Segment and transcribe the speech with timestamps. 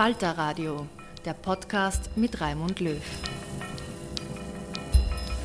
[0.00, 0.88] Falter Radio,
[1.26, 3.02] der Podcast mit Raimund Löw.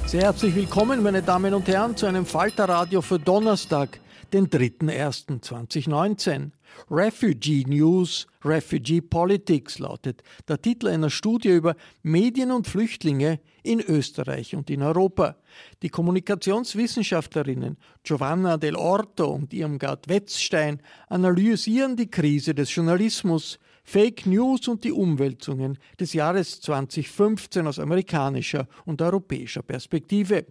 [0.06, 4.00] Sehr herzlich willkommen, meine Damen und Herren, zu einem Falter Radio für Donnerstag,
[4.32, 6.52] den 3.1.2019.
[6.90, 14.56] Refugee News, Refugee Politics lautet der Titel einer Studie über Medien und Flüchtlinge in Österreich
[14.56, 15.36] und in Europa.
[15.82, 24.68] Die Kommunikationswissenschaftlerinnen Giovanna Del Orto und Irmgard Wetzstein analysieren die Krise des Journalismus, Fake News
[24.68, 30.46] und die Umwälzungen des Jahres 2015 aus amerikanischer und europäischer Perspektive.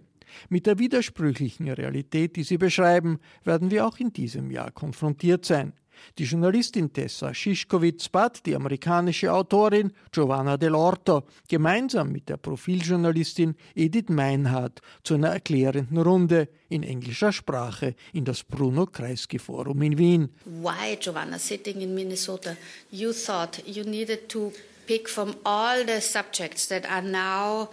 [0.49, 5.75] Mit der widersprüchlichen Realität, die sie beschreiben, werden wir auch in diesem Jahr konfrontiert sein.
[6.19, 14.81] Die Journalistin Tessa Schischkowitz-Bad, die amerikanische Autorin Giovanna Dell'Orto, gemeinsam mit der Profiljournalistin Edith Meinhardt
[15.03, 20.28] zu einer erklärenden Runde in englischer Sprache in das Bruno Kreisky Forum in Wien.
[20.44, 22.56] Why, Giovanna, sitting in Minnesota,
[22.91, 24.53] you thought you needed to
[24.87, 27.69] pick from all the subjects that are now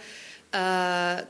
[0.54, 1.22] uh,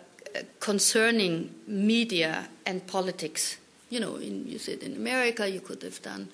[0.59, 3.57] concerning media and politics.
[3.89, 6.29] You know, in, you said in America, you could have done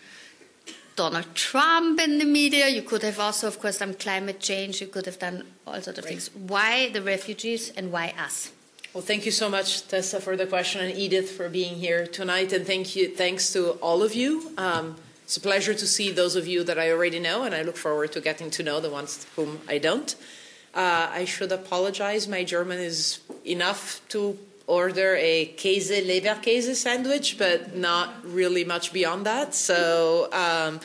[0.98, 2.68] Donald Trump in the media.
[2.68, 4.82] You could have also, of course, done climate change.
[4.82, 6.10] You could have done all sorts of right.
[6.10, 6.30] things.
[6.34, 8.52] Why the refugees and why us?
[8.94, 12.52] Well, thank you so much, Tessa, for the question, and Edith for being here tonight.
[12.52, 14.52] And thank you, thanks to all of you.
[14.58, 17.62] Um, it's a pleasure to see those of you that I already know, and I
[17.62, 20.16] look forward to getting to know the ones whom I don't.
[20.74, 22.28] Uh, I should apologize.
[22.28, 29.26] My German is enough to order a Käse Leberkäse sandwich, but not really much beyond
[29.26, 29.56] that.
[29.56, 30.80] So um,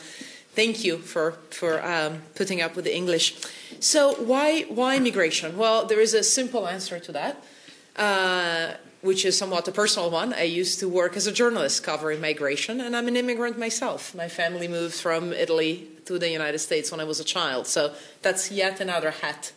[0.55, 3.35] thank you for for um, putting up with the English.
[3.79, 5.57] So why why migration?
[5.57, 7.43] Well, there is a simple answer to that.
[7.95, 10.33] Uh, which is somewhat a personal one.
[10.33, 14.15] I used to work as a journalist covering migration, and I'm an immigrant myself.
[14.15, 17.93] My family moved from Italy to the United States when I was a child, so
[18.21, 19.51] that's yet another hat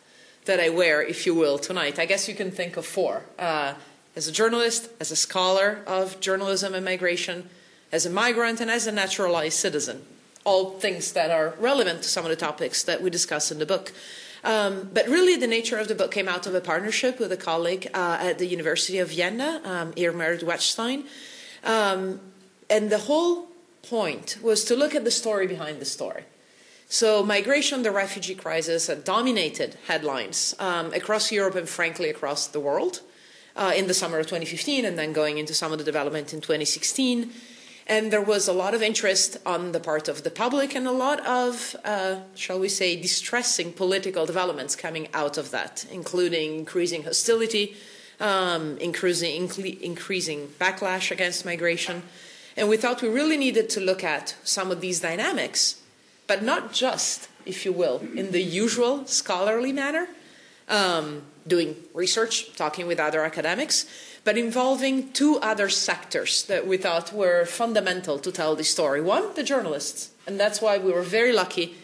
[0.46, 1.96] that I wear, if you will, tonight.
[2.00, 3.22] I guess you can think of four.
[3.38, 3.74] Uh,
[4.16, 7.48] as a journalist, as a scholar of journalism and migration,
[7.92, 10.02] as a migrant, and as a naturalized citizen.
[10.44, 13.66] All things that are relevant to some of the topics that we discuss in the
[13.66, 13.92] book.
[14.42, 17.36] Um, but really, the nature of the book came out of a partnership with a
[17.36, 21.04] colleague uh, at the University of Vienna, um, Irmgard Wetzstein.
[21.62, 22.20] Um,
[22.70, 23.48] and the whole
[23.82, 26.24] point was to look at the story behind the story.
[26.88, 33.00] So, migration, the refugee crisis, dominated headlines um, across Europe and, frankly, across the world
[33.56, 36.40] uh, in the summer of 2015 and then going into some of the development in
[36.40, 37.32] 2016.
[37.88, 40.92] And there was a lot of interest on the part of the public and a
[40.92, 47.04] lot of, uh, shall we say, distressing political developments coming out of that, including increasing
[47.04, 47.76] hostility,
[48.18, 49.48] um, increasing,
[49.80, 52.02] increasing backlash against migration.
[52.56, 55.80] And we thought we really needed to look at some of these dynamics,
[56.26, 60.08] but not just, if you will, in the usual scholarly manner,
[60.68, 63.86] um, doing research, talking with other academics,
[64.24, 69.00] but involving two other sectors that we thought were fundamental to tell the story.
[69.00, 71.76] One, the journalists, and that's why we were very lucky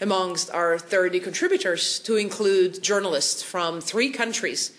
[0.00, 4.72] amongst our 30 contributors to include journalists from three countries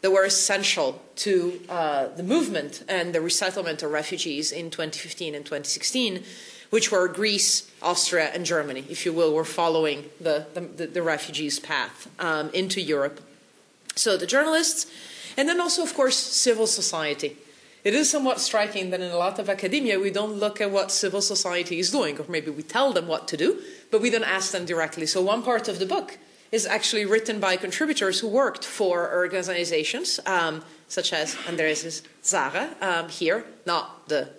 [0.00, 5.44] that were essential to uh, the movement and the resettlement of refugees in 2015 and
[5.44, 6.22] 2016,
[6.70, 11.58] which were Greece, Austria, and Germany, if you will, were following the, the, the refugees'
[11.58, 13.20] path um, into Europe.
[13.98, 14.86] So the journalists,
[15.36, 17.36] and then also, of course, civil society.
[17.84, 20.90] It is somewhat striking that in a lot of academia, we don't look at what
[20.90, 23.60] civil society is doing, or maybe we tell them what to do,
[23.90, 25.06] but we don't ask them directly.
[25.06, 26.18] So, one part of the book
[26.50, 33.08] is actually written by contributors who worked for organizations um, such as Andres Zara um,
[33.08, 34.30] here, not the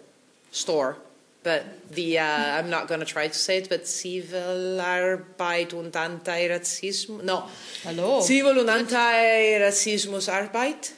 [0.51, 0.97] store,
[1.43, 5.95] but the, uh, I'm not going to try to say it, but Civil Arbeit und
[5.95, 7.47] Antirassismus, no.
[7.83, 8.21] Hallo.
[8.21, 10.93] Civil und Antirassismus Arbeit?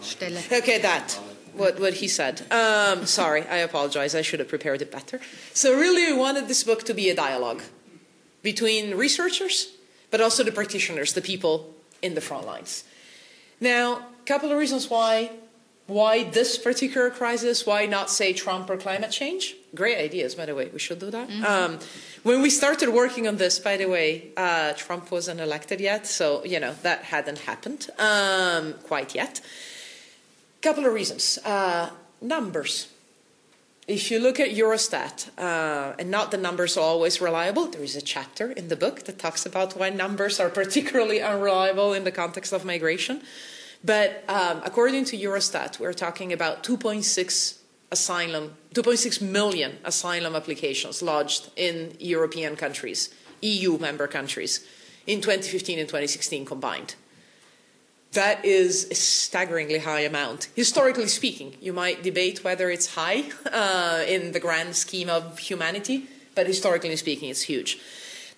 [0.00, 0.40] Stelle.
[0.50, 1.18] Okay, that.
[1.54, 2.42] What, what he said.
[2.52, 4.14] Um, sorry, I apologize.
[4.14, 5.20] I should have prepared it better.
[5.54, 7.62] So, really, we wanted this book to be a dialogue
[8.42, 9.68] between researchers,
[10.10, 12.84] but also the practitioners, the people in the front lines.
[13.60, 15.30] Now, a couple of reasons why
[15.88, 17.66] why this particular crisis?
[17.66, 19.56] Why not say Trump or climate change?
[19.74, 20.68] Great ideas, by the way.
[20.70, 21.28] We should do that.
[21.28, 21.44] Mm-hmm.
[21.44, 21.78] Um,
[22.22, 26.44] when we started working on this, by the way, uh, Trump wasn't elected yet, so
[26.44, 29.40] you know that hadn't happened um, quite yet.
[30.60, 31.38] Couple of reasons.
[31.38, 32.88] Uh, numbers.
[33.86, 37.96] If you look at Eurostat, uh, and not the numbers are always reliable, there is
[37.96, 42.12] a chapter in the book that talks about why numbers are particularly unreliable in the
[42.12, 43.22] context of migration.
[43.84, 47.58] But um, according to Eurostat, we're talking about 2.6
[47.90, 54.66] asylum, 2.6 million asylum applications lodged in European countries, EU member countries,
[55.06, 56.94] in 2015 and 2016 combined.
[58.12, 60.48] That is a staggeringly high amount.
[60.56, 66.06] Historically speaking, you might debate whether it's high uh, in the grand scheme of humanity,
[66.34, 67.78] but historically speaking, it's huge.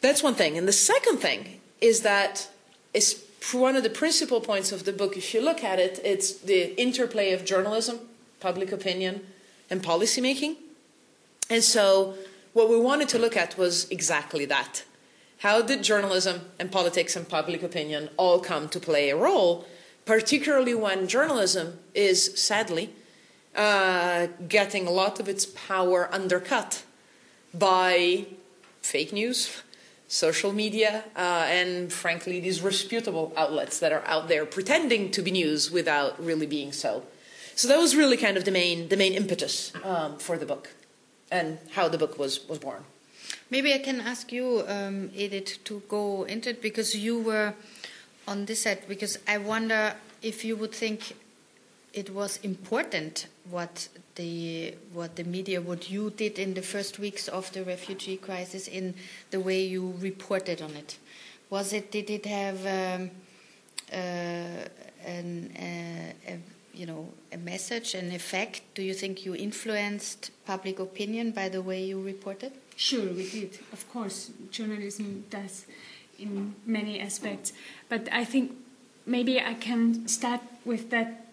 [0.00, 0.58] That's one thing.
[0.58, 2.48] And the second thing is that
[3.52, 6.78] one of the principal points of the book, if you look at it, it's the
[6.80, 8.00] interplay of journalism,
[8.38, 9.26] public opinion,
[9.70, 10.56] and policymaking.
[11.48, 12.14] And so,
[12.52, 14.84] what we wanted to look at was exactly that.
[15.38, 19.64] How did journalism and politics and public opinion all come to play a role,
[20.04, 22.90] particularly when journalism is sadly
[23.56, 26.84] uh, getting a lot of its power undercut
[27.54, 28.26] by
[28.82, 29.62] fake news,
[30.10, 35.30] social media, uh, and frankly, these reputable outlets that are out there pretending to be
[35.30, 37.04] news without really being so.
[37.54, 40.74] So that was really kind of the main the main impetus um, for the book,
[41.30, 42.82] and how the book was was born.
[43.50, 47.54] Maybe I can ask you, um, Edith, to go into it because you were
[48.26, 48.82] on this side.
[48.88, 51.14] Because I wonder if you would think
[51.92, 53.88] it was important what
[54.20, 58.68] the what the media, what you did in the first weeks of the refugee crisis,
[58.68, 58.94] in
[59.30, 60.98] the way you reported on it.
[61.48, 61.90] Was it?
[61.90, 63.10] Did it have um,
[63.92, 64.68] uh,
[65.16, 66.38] an, uh, a,
[66.74, 68.62] you know a message, an effect?
[68.74, 72.52] Do you think you influenced public opinion by the way you reported?
[72.76, 73.58] Sure, we did.
[73.72, 75.66] Of course, journalism does
[76.18, 77.52] in many aspects.
[77.88, 78.52] But I think
[79.06, 81.29] maybe I can start with that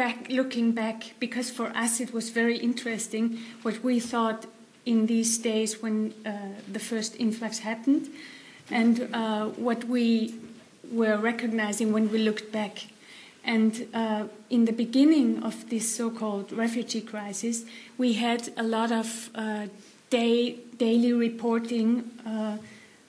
[0.00, 4.46] back, looking back, because for us it was very interesting what we thought
[4.86, 6.30] in these days when uh,
[6.72, 8.08] the first influx happened,
[8.70, 10.32] and uh, what we
[10.90, 12.86] were recognizing when we looked back.
[13.44, 17.64] And uh, in the beginning of this so called refugee crisis,
[17.98, 19.66] we had a lot of uh,
[20.08, 22.56] day, daily reporting uh,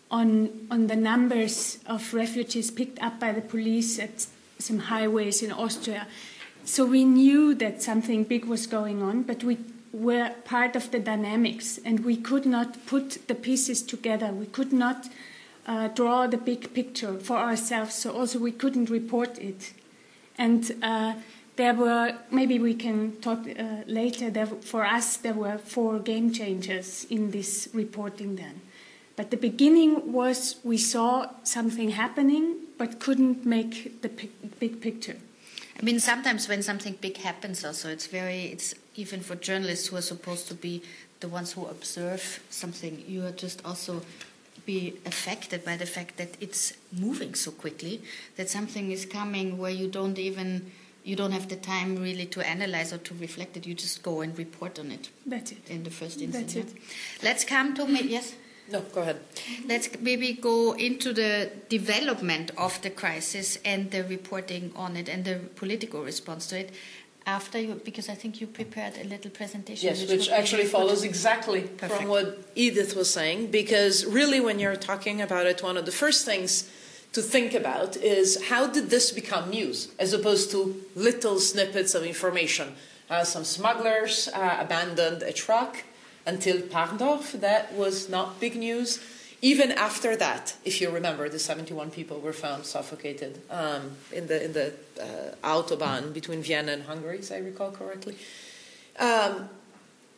[0.09, 4.27] on, on the numbers of refugees picked up by the police at
[4.59, 6.05] some highways in Austria.
[6.63, 9.57] So we knew that something big was going on, but we
[9.91, 14.27] were part of the dynamics and we could not put the pieces together.
[14.27, 15.09] We could not
[15.65, 19.73] uh, draw the big picture for ourselves, so also we couldn't report it.
[20.37, 21.13] And uh,
[21.55, 24.29] there were maybe we can talk uh, later.
[24.29, 28.37] There, for us, there were four game changers in this reporting.
[28.37, 28.61] Then,
[29.15, 34.09] but the beginning was we saw something happening, but couldn't make the
[34.59, 35.17] big picture.
[35.79, 39.95] I mean, sometimes when something big happens, also it's very it's even for journalists who
[39.95, 40.83] are supposed to be
[41.19, 43.03] the ones who observe something.
[43.07, 44.01] You are just also
[44.65, 48.01] be affected by the fact that it's moving so quickly
[48.35, 50.71] that something is coming where you don't even
[51.03, 53.65] you don't have the time really to analyze or to reflect it.
[53.65, 55.09] You just go and report on it.
[55.25, 55.69] That's it.
[55.69, 56.53] In the first instance.
[56.53, 56.77] That's it.
[57.23, 58.03] Let's come to me.
[58.03, 58.35] Yes.
[58.71, 59.19] No, go ahead.
[59.67, 65.25] Let's maybe go into the development of the crisis and the reporting on it and
[65.25, 66.71] the political response to it.
[67.25, 69.87] after you, because I think you prepared a little presentation.
[69.89, 71.93] Yes, which, actually follows exactly Perfect.
[71.93, 75.91] from what Edith was saying, because really, when you're talking about it, one of the
[75.91, 76.69] first things
[77.13, 82.03] to think about is how did this become news, as opposed to little snippets of
[82.03, 82.75] information.
[83.09, 85.83] Uh, some smugglers uh, abandoned a truck
[86.25, 87.39] until Parndorf.
[87.39, 88.99] That was not big news.
[89.41, 94.45] Even after that, if you remember, the 71 people were found suffocated um, in the,
[94.45, 98.15] in the uh, Autobahn between Vienna and Hungary, as I recall correctly.
[98.99, 99.49] Um,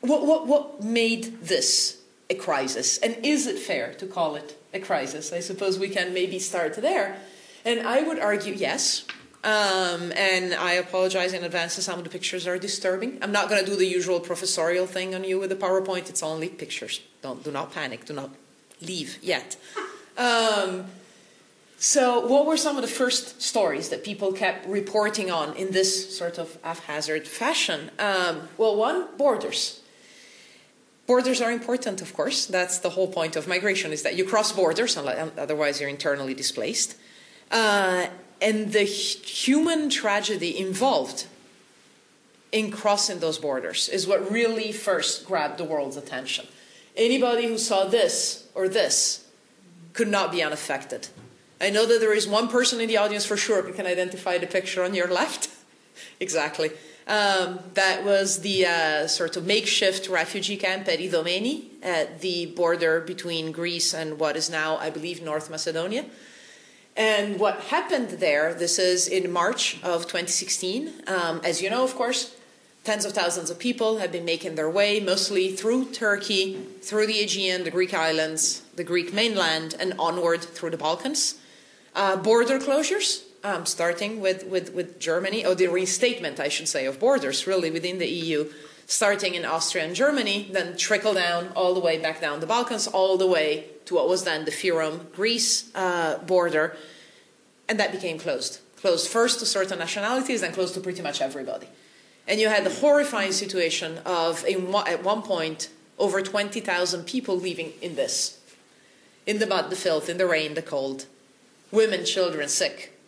[0.02, 2.98] what, what, what made this a crisis?
[2.98, 5.32] And is it fair to call it a crisis?
[5.32, 7.18] I suppose we can maybe start there.
[7.64, 9.06] And I would argue yes.
[9.44, 13.20] Um, and I apologize in advance if some of the pictures are disturbing.
[13.22, 16.10] I'm not going to do the usual professorial thing on you with the PowerPoint.
[16.10, 17.02] It's only pictures.
[17.22, 18.06] Don't, do not panic.
[18.06, 18.30] Do not
[18.82, 19.58] leave yet.
[20.18, 20.86] Um,
[21.78, 26.18] so, what were some of the first stories that people kept reporting on in this
[26.18, 27.92] sort of haphazard fashion?
[28.00, 29.82] Um, well, one, borders.
[31.06, 32.46] Borders are important, of course.
[32.46, 36.96] That's the whole point of migration: is that you cross borders, otherwise you're internally displaced.
[37.52, 38.08] Uh,
[38.44, 41.26] and the human tragedy involved
[42.52, 46.46] in crossing those borders is what really first grabbed the world's attention.
[46.96, 49.26] Anybody who saw this or this
[49.94, 51.08] could not be unaffected.
[51.62, 54.38] I know that there is one person in the audience for sure who can identify
[54.38, 55.50] the picture on your left.
[56.20, 56.72] exactly.
[57.08, 63.02] Um, that was the uh, sort of makeshift refugee camp at Idomeni at the border
[63.02, 66.06] between Greece and what is now, I believe, North Macedonia.
[66.96, 70.94] And what happened there, this is in March of 2016.
[71.08, 72.36] Um, as you know, of course,
[72.84, 77.22] Tens of thousands of people have been making their way, mostly through Turkey, through the
[77.22, 81.40] Aegean, the Greek islands, the Greek mainland, and onward through the Balkans.
[81.96, 86.86] Uh, border closures, um, starting with, with, with Germany, or the restatement, I should say,
[86.86, 88.52] of borders, really, within the EU,
[88.86, 92.88] starting in Austria and Germany, then trickle down all the way back down the Balkans,
[92.88, 96.76] all the way to what was then the Fyrom Greece uh, border,
[97.68, 98.60] and that became closed.
[98.78, 101.68] Closed first to certain nationalities, then closed to pretty much everybody.
[102.28, 107.96] And you had the horrifying situation of, at one point, over 20,000 people living in
[107.96, 108.40] this
[109.26, 111.06] in the mud, the filth, in the rain, the cold,
[111.72, 113.00] women, children sick.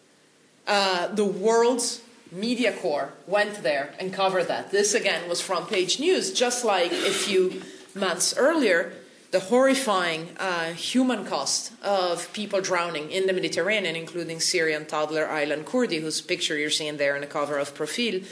[0.65, 2.01] Uh, the world's
[2.31, 4.71] media corps went there and covered that.
[4.71, 7.61] This again was front page news, just like a few
[7.93, 8.93] months earlier.
[9.35, 15.65] The horrifying uh, human cost of people drowning in the Mediterranean, including Syrian toddler Aylan
[15.65, 18.25] Kurdi, whose picture you're seeing there in the cover of Profil,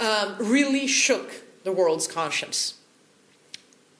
[0.00, 2.74] um, really shook the world's conscience.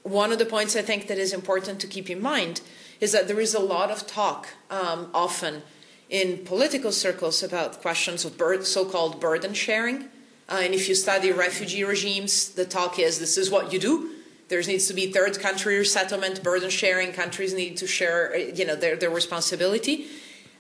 [0.03, 2.63] One of the points I think that is important to keep in mind
[3.01, 5.63] is that there is a lot of talk, um, often
[6.11, 10.09] in political circles, about questions of so called burden sharing.
[10.49, 14.14] Uh, and if you study refugee regimes, the talk is this is what you do.
[14.49, 17.13] There needs to be third country resettlement, burden sharing.
[17.13, 20.07] Countries need to share, you know, their, their responsibility.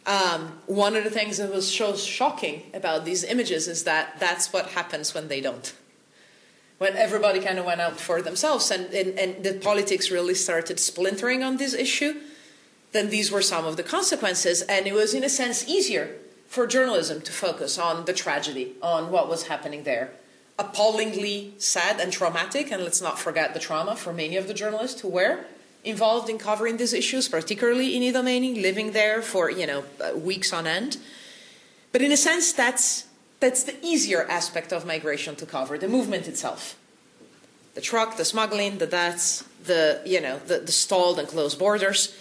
[0.06, 4.52] Um, one of the things that was so shocking about these images is that that's
[4.52, 5.74] what happens when they don't.
[6.78, 10.78] When everybody kind of went out for themselves and, and, and the politics really started
[10.78, 12.20] splintering on this issue,
[12.92, 14.62] then these were some of the consequences.
[14.62, 19.10] And it was, in a sense, easier for journalism to focus on the tragedy, on
[19.10, 20.12] what was happening there.
[20.58, 25.00] Appallingly sad and traumatic, and let's not forget the trauma for many of the journalists
[25.00, 25.44] who were
[25.84, 30.52] involved in covering these issues, particularly in Idomeni, living there for you know uh, weeks
[30.52, 30.96] on end.
[31.92, 33.06] But in a sense, that's
[33.40, 36.76] that's the easier aspect of migration to cover, the movement itself.
[37.74, 42.16] The truck, the smuggling, the deaths, the you know the, the stalled and closed borders.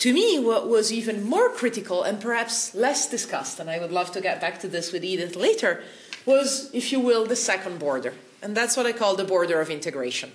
[0.00, 4.12] To me, what was even more critical and perhaps less discussed, and I would love
[4.12, 5.82] to get back to this with Edith later,
[6.28, 8.14] was, if you will, the second border.
[8.40, 10.30] And that's what I call the border of integration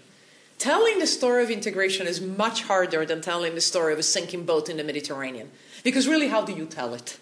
[0.63, 4.45] telling the story of integration is much harder than telling the story of a sinking
[4.45, 5.51] boat in the Mediterranean.
[5.83, 7.17] Because really, how do you tell it?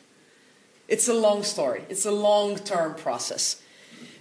[0.88, 3.60] It's a long story, it's a long term process.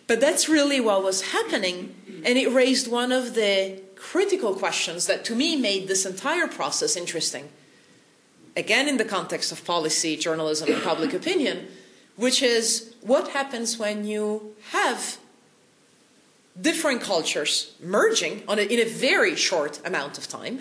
[0.07, 5.23] But that's really what was happening, and it raised one of the critical questions that
[5.27, 7.51] to me made this entire process interesting.
[8.57, 11.69] Again, in the context of policy, journalism, and public opinion,
[12.21, 15.17] which is what happens when you have
[16.61, 20.61] different cultures merging a, in a very short amount of time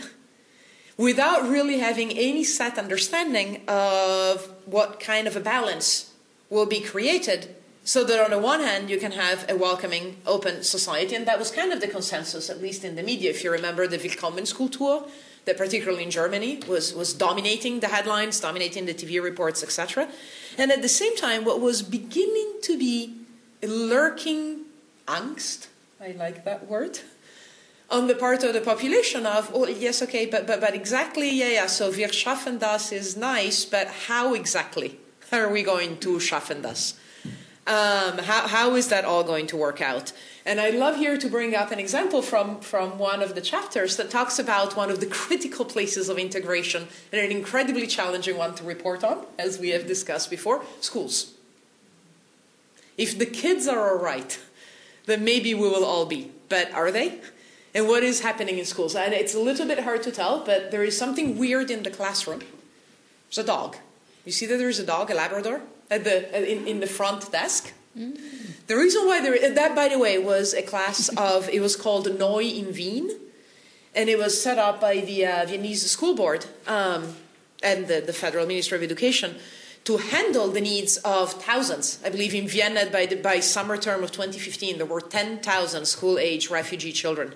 [0.95, 6.13] without really having any set understanding of what kind of a balance
[6.49, 10.63] will be created so that on the one hand you can have a welcoming open
[10.63, 13.31] society and that was kind of the consensus at least in the media.
[13.31, 15.09] If you remember the willkommenskultur
[15.45, 20.07] that particularly in germany was, was dominating the headlines dominating the tv reports etc
[20.59, 23.15] and at the same time what was beginning to be
[23.63, 24.65] a lurking
[25.07, 25.67] angst,
[26.01, 26.99] I like that word,
[27.89, 31.49] on the part of the population of, oh, yes, okay, but, but, but exactly, yeah,
[31.49, 34.99] yeah, so wir schaffen das is nice, but how exactly
[35.31, 36.93] are we going to schaffen das?
[37.69, 40.11] Um, how, how is that all going to work out?
[40.43, 43.95] And I'd love here to bring up an example from, from one of the chapters
[43.97, 48.55] that talks about one of the critical places of integration and an incredibly challenging one
[48.55, 51.35] to report on, as we have discussed before schools.
[52.97, 54.39] If the kids are all right,
[55.05, 56.31] then maybe we will all be.
[56.49, 57.19] But are they?
[57.75, 58.95] And what is happening in schools?
[58.95, 61.91] And it's a little bit hard to tell, but there is something weird in the
[61.91, 62.41] classroom.
[63.29, 63.77] There's a dog.
[64.25, 67.73] You see that there's a dog, a Labrador, at the, in, in the front desk?
[67.97, 68.19] Mm.
[68.67, 72.07] The reason why there, that, by the way, was a class of, it was called
[72.07, 73.09] Neu in Wien,
[73.95, 77.15] and it was set up by the uh, Viennese School Board um,
[77.63, 79.35] and the, the Federal Ministry of Education
[79.85, 81.99] to handle the needs of thousands.
[82.05, 86.49] I believe in Vienna, by, the, by summer term of 2015, there were 10,000 school-age
[86.49, 87.33] refugee children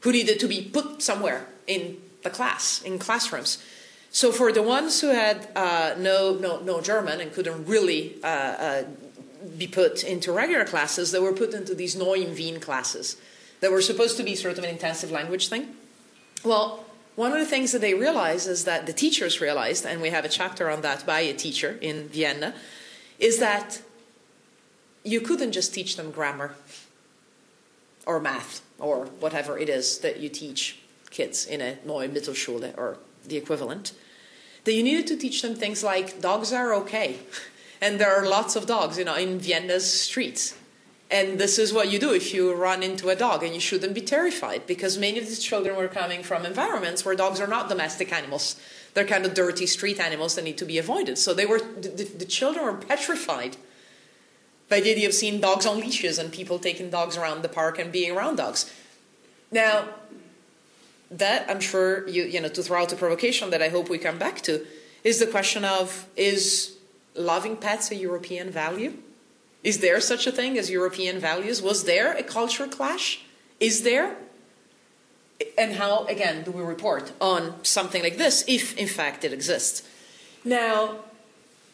[0.00, 3.64] who needed to be put somewhere in the class, in classrooms.
[4.14, 8.26] So for the ones who had uh, no, no, no German and couldn't really uh,
[8.26, 8.84] uh,
[9.58, 13.16] be put into regular classes, they were put into these Neu in Wien classes
[13.58, 15.74] that were supposed to be sort of an intensive language thing.
[16.44, 16.84] Well,
[17.16, 20.24] one of the things that they realized is that the teachers realized, and we have
[20.24, 22.54] a chapter on that by a teacher in Vienna,
[23.18, 23.82] is that
[25.02, 26.54] you couldn't just teach them grammar
[28.06, 30.78] or math or whatever it is that you teach
[31.10, 33.92] kids in a Neue Mittelschule or the equivalent.
[34.64, 37.18] That you needed to teach them things like dogs are okay.
[37.80, 40.56] And there are lots of dogs, you know, in Vienna's streets.
[41.10, 43.94] And this is what you do if you run into a dog, and you shouldn't
[43.94, 47.68] be terrified because many of these children were coming from environments where dogs are not
[47.68, 48.58] domestic animals.
[48.94, 51.18] They're kind of dirty street animals that need to be avoided.
[51.18, 53.58] So they were the, the children were petrified
[54.68, 57.78] by the idea of seeing dogs on leashes and people taking dogs around the park
[57.78, 58.72] and being around dogs.
[59.52, 59.88] Now,
[61.18, 63.98] that I'm sure you you know to throw out a provocation that I hope we
[63.98, 64.66] come back to
[65.02, 66.76] is the question of is
[67.14, 68.92] loving pets a European value?
[69.62, 71.62] Is there such a thing as European values?
[71.62, 73.22] Was there a culture clash?
[73.60, 74.16] Is there?
[75.56, 79.82] And how, again, do we report on something like this, if in fact it exists?
[80.44, 80.96] Now,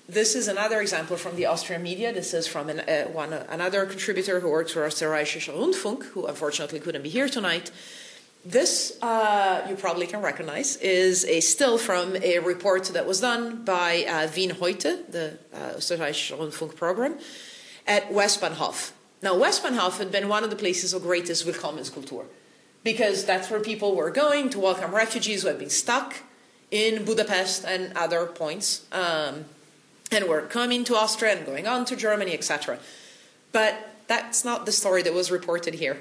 [0.08, 2.12] this is another example from the Austrian media.
[2.12, 6.80] This is from an, uh, one, another contributor who works for Österreichischer Rundfunk, who unfortunately
[6.80, 7.70] couldn't be here tonight.
[8.44, 13.64] This, uh, you probably can recognize, is a still from a report that was done
[13.64, 17.18] by uh, Wien Heute, the uh, Rundfunk program,
[17.86, 18.92] at Westbahnhof.
[19.20, 22.24] Now, Westbahnhof had been one of the places of greatest Willkommenskultur,
[22.82, 26.22] because that's where people were going to welcome refugees who had been stuck
[26.70, 29.44] in Budapest and other points, um,
[30.10, 32.78] and were coming to Austria and going on to Germany, etc.
[33.52, 33.74] But
[34.06, 35.98] that's not the story that was reported here.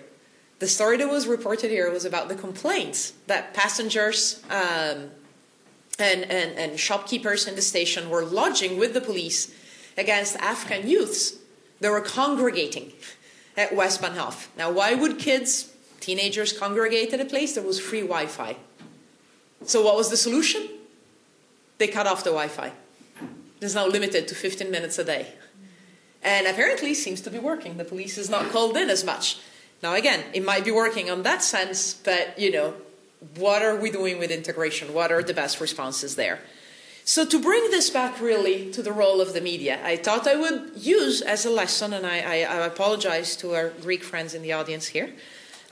[0.59, 5.09] The story that was reported here was about the complaints that passengers um,
[5.97, 9.53] and, and, and shopkeepers in the station were lodging with the police
[9.97, 11.37] against Afghan youths
[11.79, 12.91] that were congregating
[13.55, 14.47] at Westbahnhof.
[14.57, 17.55] Now, why would kids, teenagers, congregate at a place?
[17.55, 18.57] that was free Wi Fi.
[19.65, 20.67] So, what was the solution?
[21.77, 22.71] They cut off the Wi Fi.
[23.61, 25.33] It's now limited to 15 minutes a day.
[26.21, 27.77] And apparently seems to be working.
[27.77, 29.39] The police is not called in as much.
[29.81, 32.73] Now, again, it might be working on that sense, but you know,
[33.35, 34.93] what are we doing with integration?
[34.93, 36.39] What are the best responses there?
[37.05, 40.35] So, to bring this back really to the role of the media, I thought I
[40.35, 44.43] would use as a lesson, and I, I, I apologize to our Greek friends in
[44.43, 45.11] the audience here,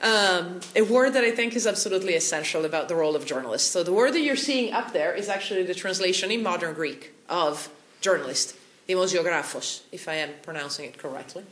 [0.00, 3.70] um, a word that I think is absolutely essential about the role of journalists.
[3.70, 7.12] So, the word that you're seeing up there is actually the translation in modern Greek
[7.28, 7.68] of
[8.00, 8.56] journalist,
[8.88, 11.44] demosiografos, if I am pronouncing it correctly.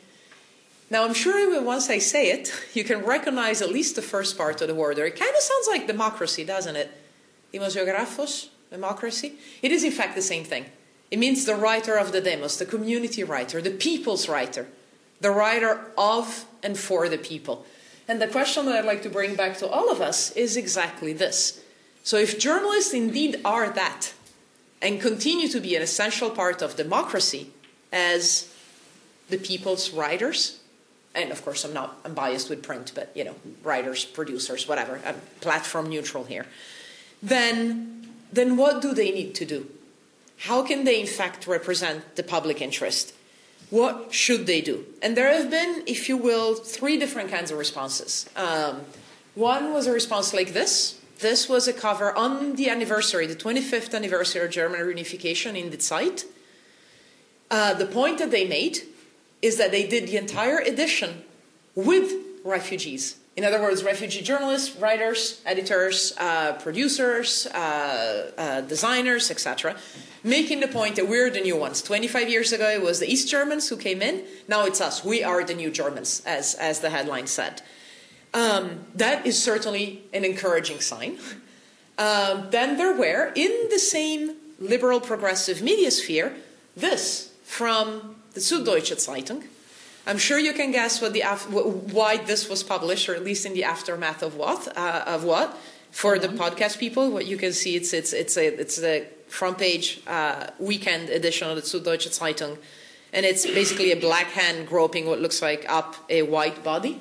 [0.89, 4.61] Now, I'm sure once I say it, you can recognize at least the first part
[4.61, 4.99] of the word.
[4.99, 6.91] It kind of sounds like democracy, doesn't it?
[7.53, 9.35] Demosiografos, democracy.
[9.63, 10.67] It is, in fact, the same thing.
[11.11, 14.67] It means the writer of the demos, the community writer, the people's writer,
[15.21, 17.65] the writer of and for the people.
[18.09, 21.13] And the question that I'd like to bring back to all of us is exactly
[21.13, 21.63] this.
[22.05, 24.15] So, if journalists indeed are that
[24.81, 27.51] and continue to be an essential part of democracy
[27.93, 28.53] as
[29.29, 30.61] the people's writers,
[31.17, 35.01] and of course I'm not I'm biased with print, but you know, writers, producers, whatever,
[35.05, 36.47] I'm platform neutral here.
[37.23, 39.71] Then then what do they need to do?
[40.39, 43.15] How can they in fact represent the public interest?
[43.71, 44.85] What should they do?
[45.03, 48.29] And there have been, if you will, three different kinds of responses.
[48.37, 48.83] Um,
[49.35, 51.01] one was a response like this.
[51.19, 55.81] This was a cover on the anniversary, the 25th anniversary of German reunification in the
[55.81, 56.25] Zeit.
[57.51, 58.83] Uh, the point that they made
[59.43, 61.23] is that they did the entire edition
[61.75, 62.13] with
[62.45, 63.17] refugees.
[63.37, 69.77] In other words, refugee journalists, writers, editors, uh, producers, uh, uh, designers, etc.,
[70.25, 71.83] making the point that we're the new ones.
[71.83, 74.25] 25 years ago, it was the East Germans who came in.
[74.49, 75.05] Now it's us.
[75.05, 77.61] We are the new Germans, as, as the headline said.
[78.33, 81.19] Um, that is certainly an encouraging sign.
[81.99, 86.35] Um, then there were, in the same liberal progressive media sphere,
[86.75, 89.43] this from the Süddeutsche Zeitung.
[90.07, 93.45] I'm sure you can guess what the af- why this was published, or at least
[93.45, 95.57] in the aftermath of what uh, of what.
[95.91, 99.59] For the podcast people, what you can see it's it's it's a it's a front
[99.59, 102.59] page uh, weekend edition of the Süddeutsche Zeitung,
[103.13, 107.01] and it's basically a black hand groping what looks like up a white body,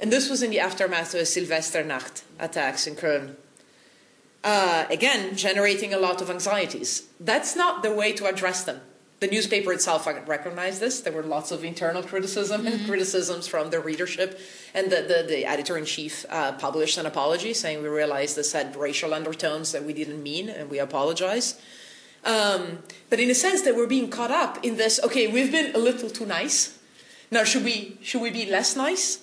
[0.00, 3.36] and this was in the aftermath of the Silvesternacht attacks in Köln
[4.44, 7.04] uh, again, generating a lot of anxieties.
[7.20, 8.80] That's not the way to address them.
[9.22, 10.98] The newspaper itself recognized this.
[10.98, 12.88] There were lots of internal criticism and mm-hmm.
[12.88, 14.40] criticisms from the readership.
[14.74, 18.52] And the, the, the editor in chief uh, published an apology saying, We realized this
[18.52, 21.62] had racial undertones that we didn't mean, and we apologize.
[22.24, 22.80] Um,
[23.10, 25.78] but in a sense, that we're being caught up in this okay, we've been a
[25.78, 26.76] little too nice.
[27.30, 29.20] Now, should we, should we be less nice?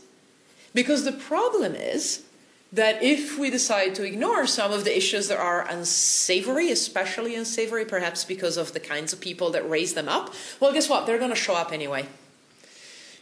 [0.74, 2.24] Because the problem is
[2.72, 7.84] that if we decide to ignore some of the issues that are unsavory, especially unsavory,
[7.84, 11.08] perhaps because of the kinds of people that raise them up, well, guess what?
[11.08, 12.06] They're going to show up anyway.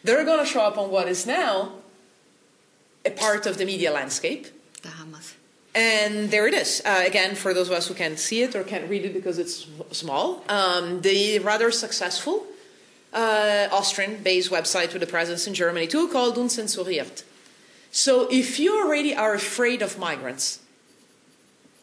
[0.03, 1.73] They're going to show up on what is now
[3.05, 4.47] a part of the media landscape.
[4.81, 5.33] The Hamas.
[5.73, 6.81] And there it is.
[6.83, 9.37] Uh, again, for those of us who can't see it or can't read it because
[9.37, 12.45] it's small, um, the rather successful
[13.13, 17.23] uh, Austrian based website with a presence in Germany too called Unzensuriert.
[17.91, 20.59] So if you already are afraid of migrants,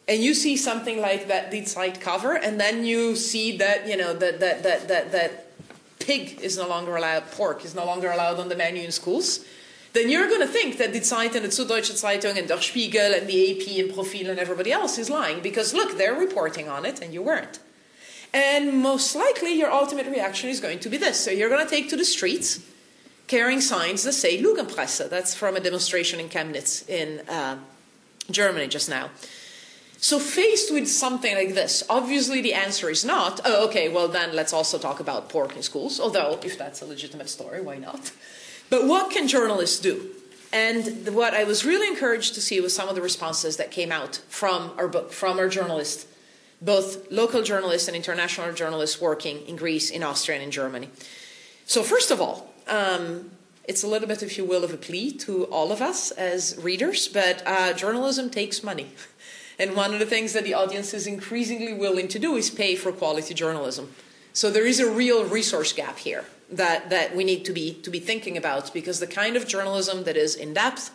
[0.07, 3.97] and you see something like that Die Zeit cover, and then you see that you
[3.97, 5.47] know that that that that, that
[5.99, 9.45] pig is no longer allowed, pork is no longer allowed on the menu in schools,
[9.95, 13.15] then you're going to think that Die Zeit and the Süddeutsche Zeitung and Der Spiegel
[13.15, 16.85] and the AP and Profil and everybody else is lying because look, they're reporting on
[16.85, 17.61] it and you weren't.
[18.35, 21.21] And most likely, your ultimate reaction is going to be this.
[21.21, 22.61] So you're going to take to the streets
[23.27, 25.09] carrying signs that say Lügenpresse.
[25.09, 27.59] That's from a demonstration in Chemnitz in uh,
[28.31, 29.11] Germany just now.
[29.99, 34.35] So, faced with something like this, obviously the answer is not, oh, okay, well, then
[34.37, 38.13] let's also talk about pork in schools, although, if that's a legitimate story, why not?
[38.69, 40.11] But what can journalists do?
[40.53, 43.91] And what I was really encouraged to see was some of the responses that came
[43.91, 46.07] out from our book, from our journalists,
[46.61, 50.91] both local journalists and international journalists working in Greece, in Austria, and in Germany.
[51.67, 53.31] So, first of all, um,
[53.67, 56.57] it's a little bit, if you will, of a plea to all of us as
[56.61, 58.91] readers, but uh, journalism takes money.
[59.57, 62.75] And one of the things that the audience is increasingly willing to do is pay
[62.75, 63.95] for quality journalism.
[64.33, 67.91] So there is a real resource gap here that, that we need to be, to
[67.91, 70.91] be thinking about because the kind of journalism that is in depth,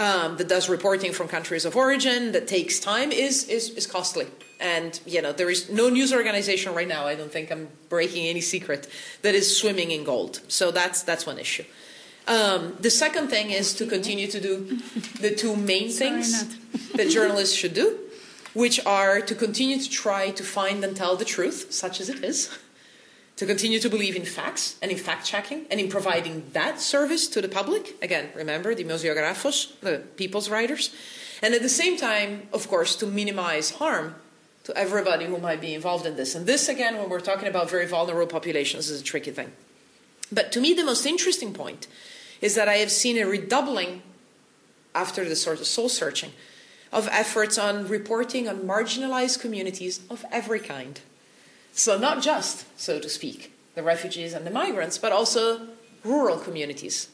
[0.00, 4.26] um, that does reporting from countries of origin, that takes time, is, is, is costly.
[4.58, 7.06] And you know, there is no news organization right now.
[7.06, 8.88] I don't think I'm breaking any secret
[9.20, 10.40] that is swimming in gold.
[10.48, 11.64] So that's that's one issue.
[12.26, 14.78] Um, the second thing is to continue to do
[15.20, 16.56] the two main things
[16.94, 17.98] that journalists should do,
[18.54, 22.24] which are to continue to try to find and tell the truth, such as it
[22.24, 22.50] is,
[23.40, 27.26] to continue to believe in facts and in fact checking and in providing that service
[27.26, 27.96] to the public.
[28.02, 30.94] Again, remember the museographos, the people's writers.
[31.40, 34.16] And at the same time, of course, to minimize harm
[34.64, 36.34] to everybody who might be involved in this.
[36.34, 39.52] And this, again, when we're talking about very vulnerable populations, is a tricky thing.
[40.30, 41.86] But to me, the most interesting point
[42.42, 44.02] is that I have seen a redoubling
[44.94, 46.32] after the sort of soul searching
[46.92, 51.00] of efforts on reporting on marginalized communities of every kind.
[51.72, 55.68] So, not just, so to speak, the refugees and the migrants, but also
[56.04, 57.08] rural communities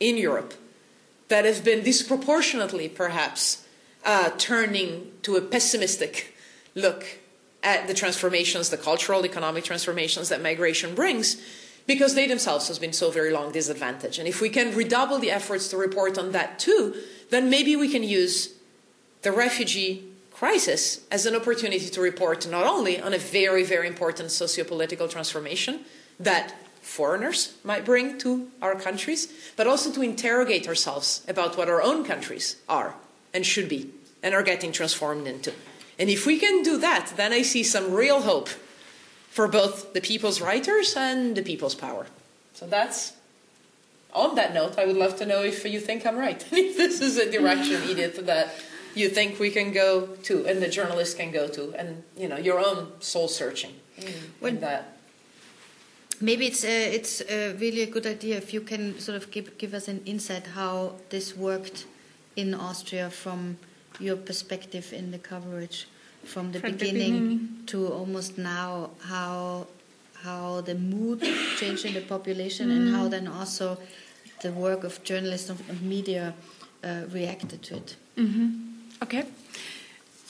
[0.00, 0.54] in Europe
[1.28, 3.66] that have been disproportionately, perhaps,
[4.04, 6.34] uh, turning to a pessimistic
[6.74, 7.04] look
[7.62, 11.40] at the transformations, the cultural, economic transformations that migration brings,
[11.86, 14.18] because they themselves have been so very long disadvantaged.
[14.18, 16.94] And if we can redouble the efforts to report on that too,
[17.30, 18.54] then maybe we can use
[19.22, 20.11] the refugee
[20.42, 25.84] crisis as an opportunity to report not only on a very, very important sociopolitical transformation
[26.18, 31.80] that foreigners might bring to our countries, but also to interrogate ourselves about what our
[31.80, 32.92] own countries are
[33.32, 35.52] and should be and are getting transformed into.
[35.96, 38.48] And if we can do that, then I see some real hope
[39.30, 42.06] for both the people's writers and the people's power.
[42.54, 43.12] So that's
[44.12, 46.44] on that note, I would love to know if you think I'm right.
[46.52, 48.52] if this is a direction, Edith, that
[48.94, 52.36] you think we can go to and the journalists can go to and you know
[52.36, 54.48] your own soul searching mm.
[54.48, 54.96] in that
[56.20, 59.56] maybe it's uh, it's uh, really a good idea if you can sort of give
[59.58, 61.86] give us an insight how this worked
[62.36, 63.58] in Austria from
[64.00, 65.86] your perspective in the coverage
[66.24, 67.62] from the, From the beginning, beginning.
[67.66, 69.66] to almost now how
[70.22, 71.20] how the mood
[71.58, 73.76] changed in the population and how then also
[74.42, 76.34] the work of journalists and and media
[76.84, 77.96] uh, reacted to it.
[79.02, 79.24] Okay.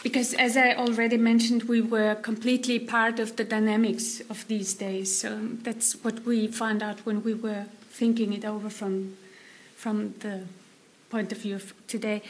[0.03, 5.17] Because as I already mentioned, we were completely part of the dynamics of these days.
[5.21, 9.17] So that's what we found out when we were thinking it over from,
[9.77, 10.41] from the
[11.11, 12.23] point of view of today.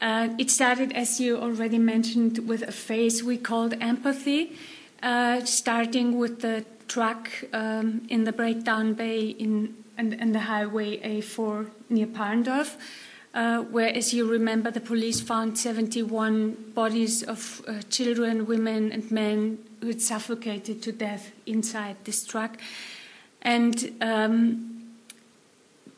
[0.00, 4.56] Uh, it started, as you already mentioned, with a phase we called empathy,
[5.02, 10.98] uh, starting with the truck um, in the breakdown bay in and, and the highway
[11.00, 12.76] A4 near Parndorf
[13.38, 19.08] uh, where, as you remember, the police found 71 bodies of uh, children, women, and
[19.12, 22.56] men who had suffocated to death inside this truck.
[23.40, 24.88] And um,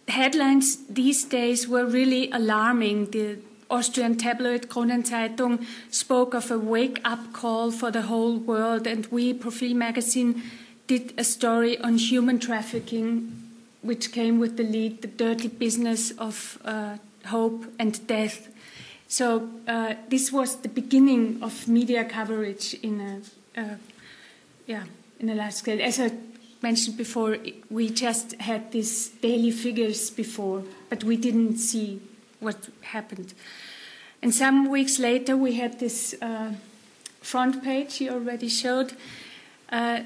[0.06, 3.10] headlines these days were really alarming.
[3.12, 3.38] The
[3.70, 9.32] Austrian tabloid Kronenzeitung spoke of a wake up call for the whole world, and we,
[9.32, 10.42] Profil magazine,
[10.86, 13.32] did a story on human trafficking,
[13.80, 18.48] which came with the lead The Dirty Business of uh, Hope and Death.
[19.08, 23.74] So, uh, this was the beginning of media coverage in a, uh,
[24.66, 24.84] yeah,
[25.18, 25.82] in a large scale.
[25.82, 26.12] As I
[26.62, 27.38] mentioned before,
[27.70, 32.00] we just had these daily figures before, but we didn't see
[32.38, 33.34] what happened.
[34.22, 36.52] And some weeks later, we had this uh,
[37.20, 38.92] front page you already showed,
[39.72, 40.00] uh,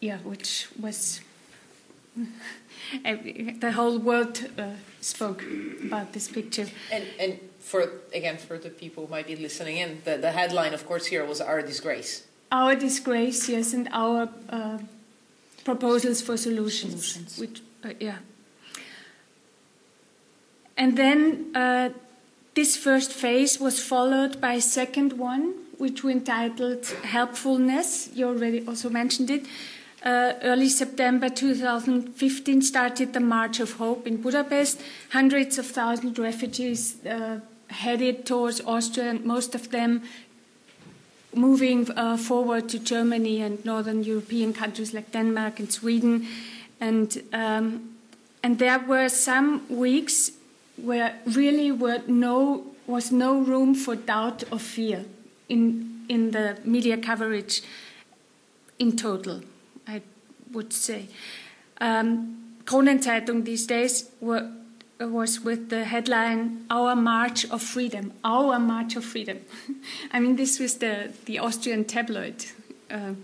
[0.00, 1.20] yeah, which was
[3.60, 4.64] the whole world uh,
[5.00, 5.42] spoke
[5.84, 6.66] about this picture.
[6.90, 10.74] And and for again for the people who might be listening in, the, the headline
[10.74, 12.26] of course here was our disgrace.
[12.50, 14.78] Our disgrace, yes, and our uh,
[15.64, 17.06] proposals for solutions.
[17.06, 17.38] Solutions.
[17.38, 18.18] Which, uh, yeah.
[20.76, 21.90] And then uh,
[22.54, 28.10] this first phase was followed by a second one, which we entitled Helpfulness.
[28.12, 29.46] You already also mentioned it.
[30.04, 34.80] Uh, early September 2015 started the March of Hope in Budapest.
[35.10, 37.38] Hundreds of thousands of refugees uh,
[37.70, 40.02] headed towards Austria, and most of them
[41.34, 46.26] moving uh, forward to Germany and northern European countries like Denmark and Sweden.
[46.80, 47.94] And, um,
[48.42, 50.32] and there were some weeks
[50.76, 55.04] where really were no, was no room for doubt or fear
[55.48, 57.62] in, in the media coverage
[58.78, 59.42] in total,
[60.52, 61.06] would say.
[61.80, 64.48] Um, Kronenzeitung these days were,
[65.00, 69.38] was with the headline "Our March of Freedom." Our March of Freedom.
[70.12, 72.44] I mean, this was the the Austrian tabloid.
[72.90, 73.14] Uh,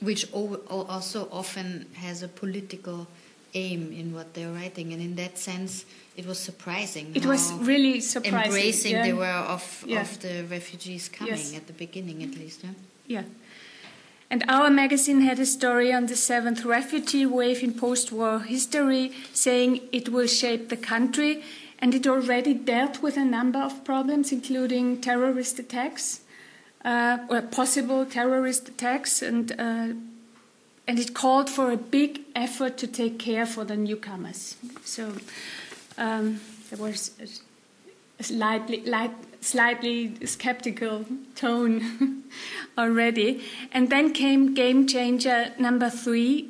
[0.00, 3.06] which al- al- also often has a political
[3.54, 5.84] aim in what they're writing, and in that sense,
[6.16, 7.12] it was surprising.
[7.14, 8.46] it was really surprising.
[8.46, 9.02] embracing yeah.
[9.02, 10.00] they were of Yeah.
[10.00, 11.54] of the refugees coming Yes.
[11.56, 12.62] at the beginning, at least.
[12.64, 12.74] Yeah?
[13.06, 13.24] Yeah.
[14.32, 19.12] And our magazine had a story on the seventh refugee wave in post war history,
[19.34, 21.44] saying it will shape the country.
[21.80, 26.22] And it already dealt with a number of problems, including terrorist attacks,
[26.82, 29.92] uh, or possible terrorist attacks, and, uh,
[30.88, 34.56] and it called for a big effort to take care for the newcomers.
[34.82, 35.12] So
[35.98, 36.40] um,
[36.70, 42.24] there was a, slightly, light, slightly skeptical tone
[42.78, 43.42] already.
[43.72, 46.48] And then came Game Changer number three,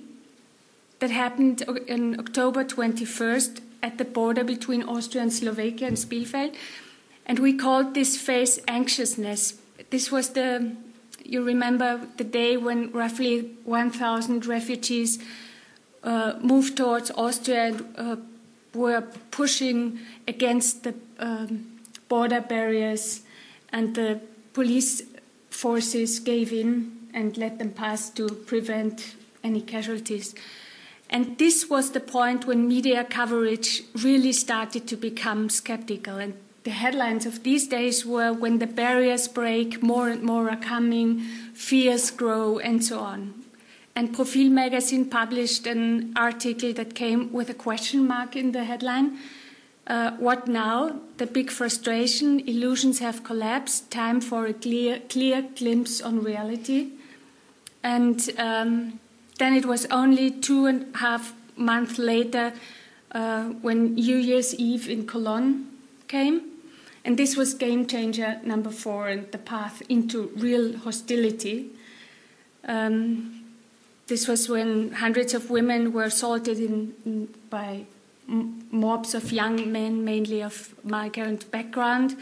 [1.03, 6.55] that happened on October 21st at the border between Austria and Slovakia in Spielfeld.
[7.27, 9.55] And we called this phase anxiousness.
[9.91, 10.77] This was the,
[11.25, 15.19] you remember the day when roughly 1,000 refugees
[16.05, 18.17] uh, moved towards Austria and uh,
[18.73, 19.03] were
[19.33, 21.72] pushing against the um,
[22.13, 23.23] border barriers,
[23.73, 24.21] and the
[24.53, 25.01] police
[25.49, 30.35] forces gave in and let them pass to prevent any casualties.
[31.09, 36.19] And this was the point when media coverage really started to become skeptical.
[36.19, 40.65] And the headlines of these days were when the barriers break, more and more are
[40.75, 41.21] coming,
[41.55, 43.33] fears grow, and so on.
[43.97, 49.19] And Profil magazine published an article that came with a question mark in the headline.
[49.87, 50.97] Uh, what now?
[51.17, 56.91] The big frustration, illusions have collapsed, time for a clear, clear glimpse on reality.
[57.83, 59.01] And um,
[59.39, 62.53] then it was only two and a half months later
[63.11, 65.67] uh, when New Year's Eve in Cologne
[66.07, 66.43] came.
[67.05, 71.71] And this was game changer number four and the path into real hostility.
[72.65, 73.43] Um,
[74.07, 77.87] this was when hundreds of women were assaulted in, in, by
[78.27, 82.17] mobs of young men, mainly of migrant background.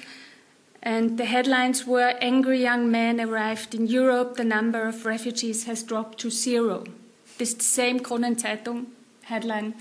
[0.83, 5.83] And the headlines were Angry young men arrived in Europe, the number of refugees has
[5.83, 6.85] dropped to zero.
[7.39, 8.87] This same Kronenzeitung
[9.25, 9.75] headline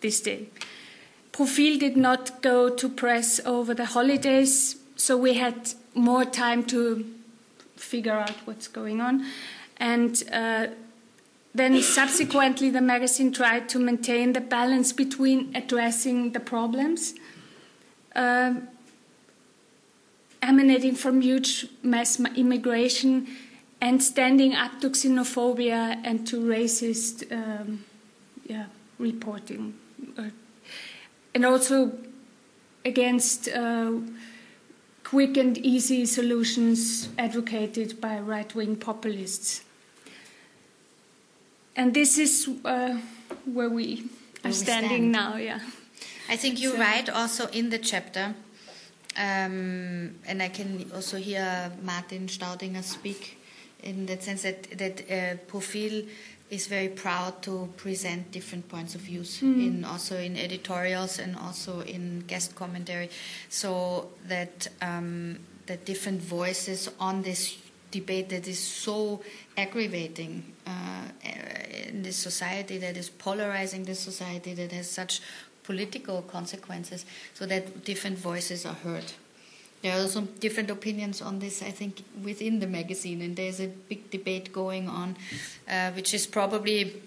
[0.00, 0.48] this day.
[1.32, 7.04] Profil did not go to press over the holidays, so we had more time to
[7.76, 9.24] figure out what's going on.
[9.76, 10.68] And uh,
[11.58, 17.14] then subsequently, the magazine tried to maintain the balance between addressing the problems.
[18.14, 18.54] Uh,
[20.42, 23.26] emanating from huge mass immigration
[23.80, 27.84] and standing up to xenophobia and to racist um,
[28.46, 28.66] yeah,
[28.98, 29.74] reporting.
[30.16, 30.30] Uh,
[31.34, 31.92] and also
[32.84, 33.92] against uh,
[35.04, 39.62] quick and easy solutions advocated by right wing populists.
[41.78, 42.98] And this is uh,
[43.46, 44.10] where we
[44.44, 45.12] are standing stand.
[45.12, 45.60] now, yeah.
[46.28, 46.78] I think you so.
[46.78, 48.34] write also in the chapter
[49.18, 53.38] um, and I can also hear Martin Staudinger speak
[53.82, 56.06] in that sense that that uh, Profil
[56.50, 59.66] is very proud to present different points of views mm.
[59.66, 63.10] in also in editorials and also in guest commentary,
[63.48, 67.56] so that um, that different voices on this
[67.90, 69.22] debate that is so
[69.56, 71.04] aggravating uh,
[71.88, 75.20] in this society, that is polarizing this society, that has such
[75.62, 79.04] political consequences, so that different voices are heard.
[79.82, 83.68] There are some different opinions on this, I think, within the magazine, and there's a
[83.68, 85.16] big debate going on,
[85.70, 87.00] uh, which is probably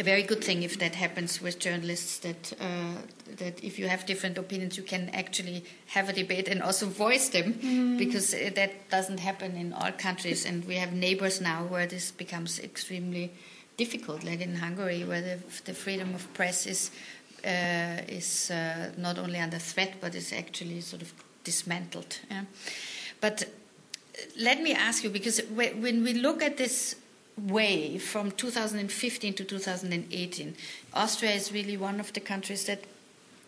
[0.00, 2.18] a very good thing if that happens with journalists.
[2.18, 3.02] That uh,
[3.36, 7.28] that if you have different opinions, you can actually have a debate and also voice
[7.28, 7.98] them, mm.
[7.98, 12.10] because uh, that doesn't happen in all countries, and we have neighbors now where this
[12.10, 13.30] becomes extremely
[13.76, 16.90] difficult, like in Hungary, where the, the freedom of press is
[17.44, 21.12] uh, is uh, not only under threat but is actually sort of
[21.44, 22.18] dismantled.
[22.30, 22.44] Yeah?
[23.20, 26.96] But uh, let me ask you because when we look at this
[27.38, 30.54] way from 2015 to 2018,
[30.94, 32.84] Austria is really one of the countries that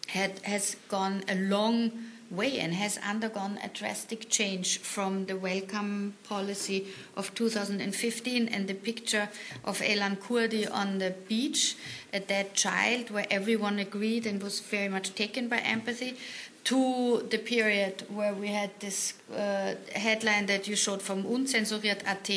[0.08, 1.92] had, has gone a long
[2.30, 8.74] way and has undergone a drastic change from the welcome policy of 2015 and the
[8.74, 9.28] picture
[9.64, 11.76] of Aylan Kurdi on the beach,
[12.12, 16.16] a dead child, where everyone agreed and was very much taken by empathy,
[16.62, 22.30] to the period where we had this uh, headline that you showed from Unzensuriert.at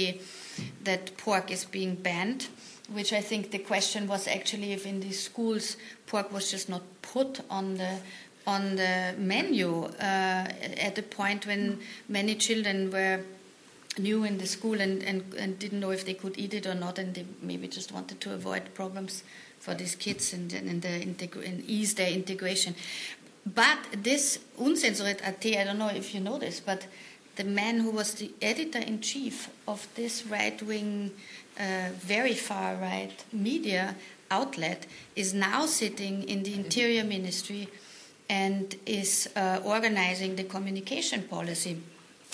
[0.84, 2.48] that pork is being banned,
[2.92, 6.82] which I think the question was actually if in these schools pork was just not
[7.02, 8.00] put on the
[8.46, 13.22] on the menu uh, at the point when many children were
[13.98, 16.74] new in the school and, and, and didn't know if they could eat it or
[16.74, 19.24] not, and they maybe just wanted to avoid problems
[19.60, 22.76] for these kids and, and, the and ease their integration.
[23.46, 26.88] But this Unzensuriert.at, I don't know if you know this, but
[27.36, 31.12] the man who was the editor in chief of this right wing,
[31.60, 33.96] uh, very far right media
[34.32, 37.68] outlet is now sitting in the Interior Ministry
[38.30, 41.78] and is uh, organizing the communication policy.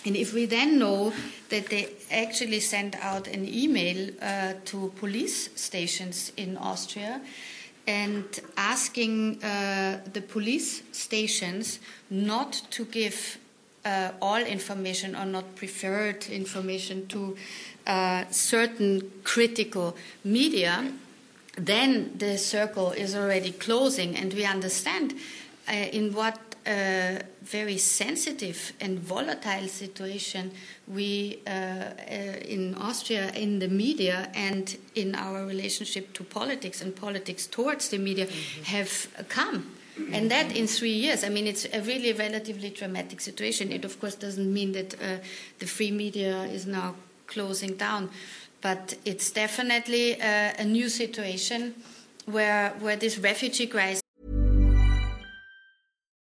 [0.06, 1.12] And if we then know
[1.50, 7.22] that they actually sent out an email uh, to police stations in Austria
[7.86, 8.24] and
[8.56, 13.40] asking uh, the police stations not to give
[13.86, 17.38] uh, all information or not preferred information to
[17.88, 20.92] uh, certain critical media,
[21.56, 25.14] then the circle is already closing, and we understand
[25.68, 30.52] uh, in what uh, very sensitive and volatile situation
[30.88, 31.94] we uh, uh,
[32.48, 37.98] in Austria, in the media, and in our relationship to politics and politics towards the
[37.98, 38.64] media mm-hmm.
[38.64, 39.72] have come.
[40.12, 43.72] And that in three years, I mean, it's a really relatively dramatic situation.
[43.72, 45.18] It, of course, doesn't mean that uh,
[45.60, 46.96] the free media is now
[47.28, 48.10] closing down,
[48.62, 51.76] but it's definitely uh, a new situation
[52.26, 54.02] where, where this refugee crisis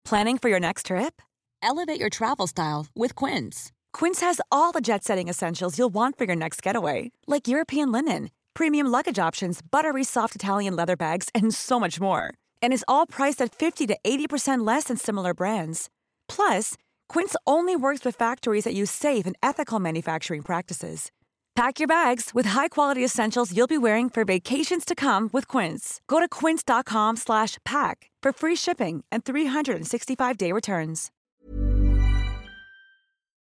[0.07, 1.21] Planning for your next trip?
[1.61, 3.73] Elevate your travel style with Quince.
[3.93, 7.91] Quince has all the jet setting essentials you'll want for your next getaway, like European
[7.91, 12.33] linen, premium luggage options, buttery soft Italian leather bags, and so much more.
[12.67, 15.89] And is all priced at 50 to 80% less than similar brands.
[16.27, 16.75] Plus,
[17.09, 21.13] Quince only works with factories that use safe and ethical manufacturing practices.
[21.55, 26.01] Pack your bags with high-quality essentials you'll be wearing for vacations to come with Quince.
[26.09, 31.13] Go to quince.com/pack for free shipping and 365-day returns.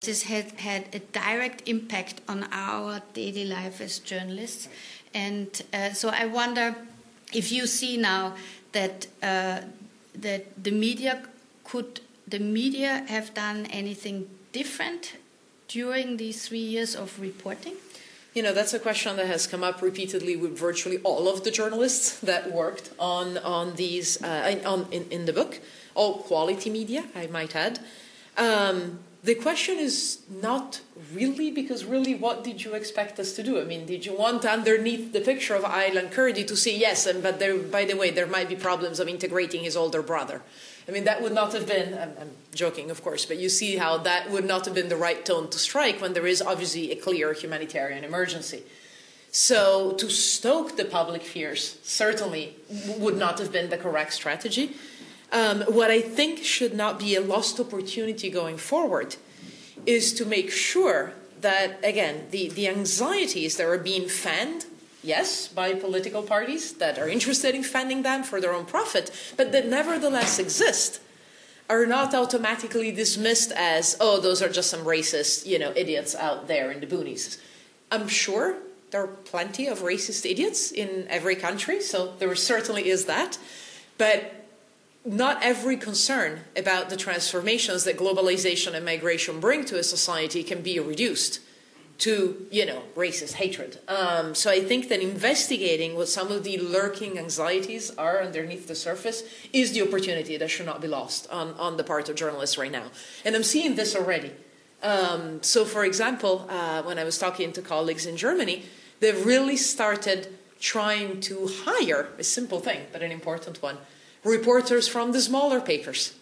[0.04, 4.70] This has had a direct impact on our daily life as journalists,
[5.12, 6.76] and uh, so I wonder
[7.34, 8.36] if you see now
[8.72, 9.62] that uh,
[10.16, 11.24] that the media
[11.64, 15.16] could the media have done anything different
[15.68, 17.76] during these three years of reporting?
[18.34, 21.52] You know, that's a question that has come up repeatedly with virtually all of the
[21.52, 25.60] journalists that worked on on these uh, on in, in the book,
[25.96, 27.80] all quality media, I might add.
[28.38, 30.80] Um, the question is not
[31.14, 33.60] really because really what did you expect us to do?
[33.60, 37.22] I mean did you want underneath the picture of Aylan Kurdi to say yes and
[37.22, 40.42] but there by the way there might be problems of integrating his older brother.
[40.88, 43.76] I mean that would not have been I'm, I'm joking of course but you see
[43.76, 46.92] how that would not have been the right tone to strike when there is obviously
[46.92, 48.64] a clear humanitarian emergency.
[49.32, 52.56] So to stoke the public fears certainly
[53.04, 54.78] would not have been the correct strategy
[55.32, 59.16] um, what I think should not be a lost opportunity going forward
[59.86, 64.66] is to make sure that, again, the, the anxieties that are being fanned,
[65.04, 69.52] yes, by political parties that are interested in fanning them for their own profit, but
[69.52, 71.02] that nevertheless exist,
[71.70, 76.48] are not automatically dismissed as, oh, those are just some racist, you know, idiots out
[76.48, 77.40] there in the boonies.
[77.92, 78.58] I'm sure
[78.92, 83.38] there are plenty of racist idiots in every country, so there certainly is that.
[83.98, 84.37] But
[85.08, 90.62] not every concern about the transformations that globalization and migration bring to a society can
[90.62, 91.40] be reduced
[92.00, 93.80] to, you know, racist hatred.
[93.88, 98.76] Um, so I think that investigating what some of the lurking anxieties are underneath the
[98.76, 102.58] surface is the opportunity that should not be lost on, on the part of journalists
[102.58, 102.92] right now.
[103.26, 104.32] And I'm seeing this already.
[104.84, 108.64] Um, so, for example, uh, when I was talking to colleagues in Germany,
[109.00, 113.78] they've really started trying to hire a simple thing, but an important one
[114.28, 116.14] reporters from the smaller papers.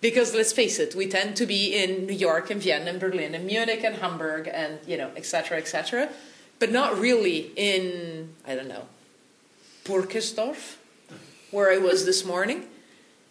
[0.00, 3.34] Because let's face it, we tend to be in New York and Vienna and Berlin
[3.34, 6.08] and Munich and Hamburg and, you know, etc., etc.,
[6.58, 8.86] but not really in, I don't know,
[9.84, 10.76] Purkersdorf,
[11.50, 12.66] where I was this morning.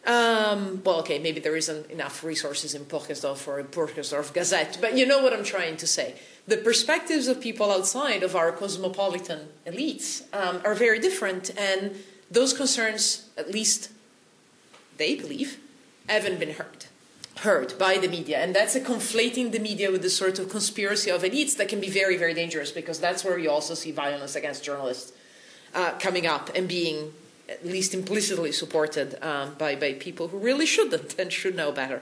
[0.05, 4.97] Um, well, okay, maybe there isn't enough resources in Purkersdorf for a Purkersdorf Gazette, but
[4.97, 6.15] you know what I'm trying to say.
[6.47, 11.95] The perspectives of people outside of our cosmopolitan elites um, are very different, and
[12.31, 13.91] those concerns, at least
[14.97, 15.59] they believe,
[16.07, 16.85] haven't been heard
[17.41, 18.37] heard by the media.
[18.37, 21.79] And that's a conflating the media with the sort of conspiracy of elites that can
[21.79, 25.13] be very very dangerous because that's where you also see violence against journalists
[25.73, 27.13] uh, coming up and being
[27.47, 32.01] at least implicitly supported um, by, by people who really shouldn't and should know better.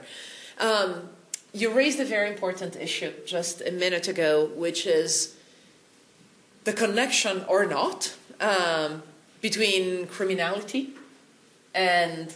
[0.58, 1.08] Um,
[1.52, 5.36] you raised a very important issue just a minute ago which is
[6.64, 9.02] the connection or not um,
[9.40, 10.94] between criminality
[11.74, 12.34] and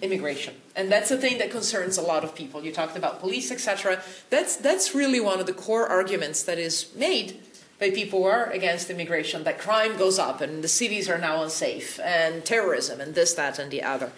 [0.00, 0.54] immigration.
[0.74, 2.64] And that's a thing that concerns a lot of people.
[2.64, 4.02] You talked about police, etc.
[4.30, 7.40] That's that's really one of the core arguments that is made
[7.78, 11.42] by people who are against immigration that crime goes up and the cities are now
[11.42, 14.12] unsafe and terrorism and this, that, and the other.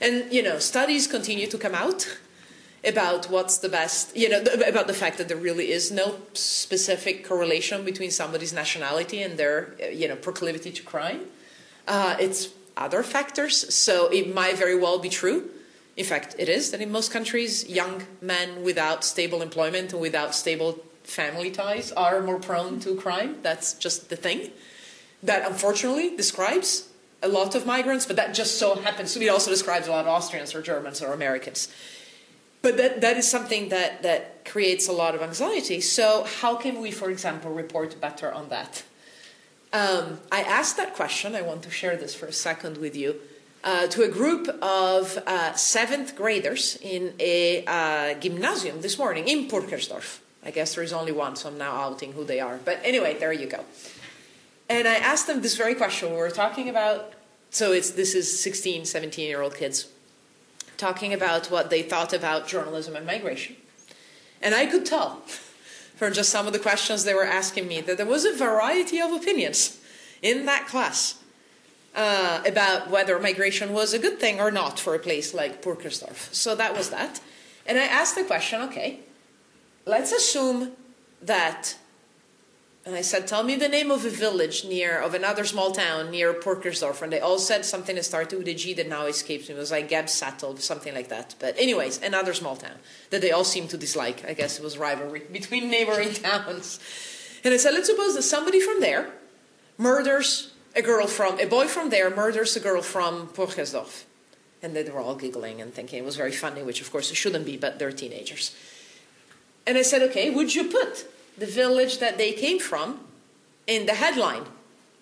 [0.00, 2.18] And you know, studies continue to come out
[2.84, 7.24] about what's the best, you know, about the fact that there really is no specific
[7.24, 11.22] correlation between somebody's nationality and their, you know, proclivity to crime.
[11.86, 15.50] Uh, it's other factors, so it might very well be true.
[15.96, 20.34] In fact, it is that in most countries, young men without stable employment and without
[20.34, 23.38] stable family ties are more prone to crime.
[23.42, 24.52] That's just the thing.
[25.24, 26.88] That unfortunately describes
[27.20, 30.02] a lot of migrants, but that just so happens to be also describes a lot
[30.02, 31.68] of Austrians or Germans or Americans
[32.68, 35.80] but that, that is something that, that creates a lot of anxiety.
[35.80, 38.82] So, how can we, for example, report better on that?
[39.72, 43.16] Um, I asked that question, I want to share this for a second with you,
[43.64, 49.48] uh, to a group of uh, seventh graders in a uh, gymnasium this morning in
[49.48, 50.18] Purkersdorf.
[50.44, 52.58] I guess there is only one, so I'm now outing who they are.
[52.62, 53.64] But anyway, there you go.
[54.68, 56.10] And I asked them this very question.
[56.10, 57.14] We were talking about,
[57.48, 59.88] so it's, this is 16, 17 year old kids
[60.78, 63.56] talking about what they thought about journalism and migration.
[64.40, 65.16] And I could tell
[65.96, 69.00] from just some of the questions they were asking me that there was a variety
[69.00, 69.78] of opinions
[70.22, 71.22] in that class
[71.94, 76.32] uh, about whether migration was a good thing or not for a place like Purkersdorf.
[76.32, 77.20] So that was that.
[77.66, 79.00] And I asked the question okay,
[79.84, 80.72] let's assume
[81.20, 81.76] that
[82.88, 86.10] and I said, Tell me the name of a village near, of another small town
[86.10, 87.02] near Purkersdorf.
[87.02, 89.56] And they all said something that started with a G that now escapes me.
[89.56, 91.34] It was like Gebsattel, something like that.
[91.38, 92.78] But, anyways, another small town
[93.10, 94.24] that they all seemed to dislike.
[94.26, 96.80] I guess it was rivalry between neighboring towns.
[97.44, 99.10] And I said, Let's suppose that somebody from there
[99.76, 104.04] murders a girl from, a boy from there murders a girl from Purkersdorf.
[104.62, 107.16] And they were all giggling and thinking it was very funny, which of course it
[107.16, 108.56] shouldn't be, but they're teenagers.
[109.66, 111.06] And I said, okay, would you put
[111.38, 113.00] the village that they came from
[113.66, 114.44] in the headline?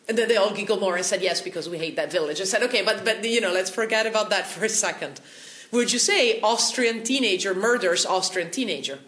[0.08, 2.40] And then they all giggled more and said, yes, because we hate that village.
[2.40, 5.20] I said, okay, but, but you know, let's forget about that for a second.
[5.72, 9.00] Would you say Austrian teenager murders Austrian teenager?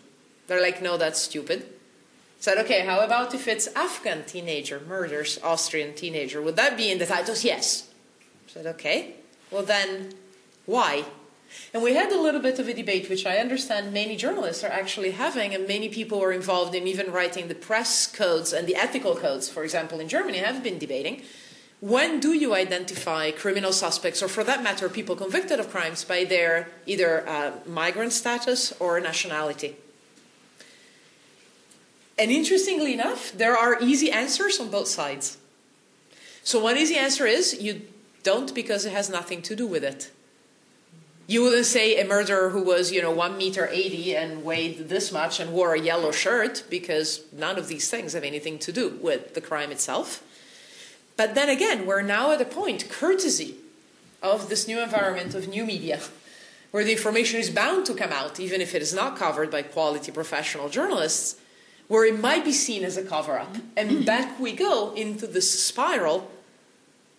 [0.48, 1.62] They're like, no, that's stupid.
[1.62, 6.42] I said, okay, how about if it's Afghan teenager murders Austrian teenager?
[6.42, 7.44] Would that be in the titles?
[7.44, 7.88] Yes.
[8.46, 9.14] I said, okay.
[9.50, 10.14] Well, then,
[10.66, 11.04] why?
[11.72, 14.70] And we had a little bit of a debate, which I understand many journalists are
[14.70, 18.76] actually having, and many people are involved in even writing the press codes and the
[18.76, 21.22] ethical codes, for example, in Germany, have been debating.
[21.80, 26.24] When do you identify criminal suspects, or for that matter, people convicted of crimes, by
[26.24, 29.76] their either uh, migrant status or nationality?
[32.18, 35.38] And interestingly enough, there are easy answers on both sides.
[36.42, 37.82] So, one easy answer is you
[38.24, 40.10] don't because it has nothing to do with it.
[41.30, 45.12] You wouldn't say a murderer who was, you know, one meter eighty and weighed this
[45.12, 48.98] much and wore a yellow shirt because none of these things have anything to do
[49.02, 50.24] with the crime itself.
[51.18, 53.56] But then again, we're now at a point, courtesy
[54.22, 56.00] of this new environment of new media,
[56.70, 59.60] where the information is bound to come out, even if it is not covered by
[59.60, 61.38] quality professional journalists,
[61.88, 63.54] where it might be seen as a cover up.
[63.76, 66.30] And back we go into this spiral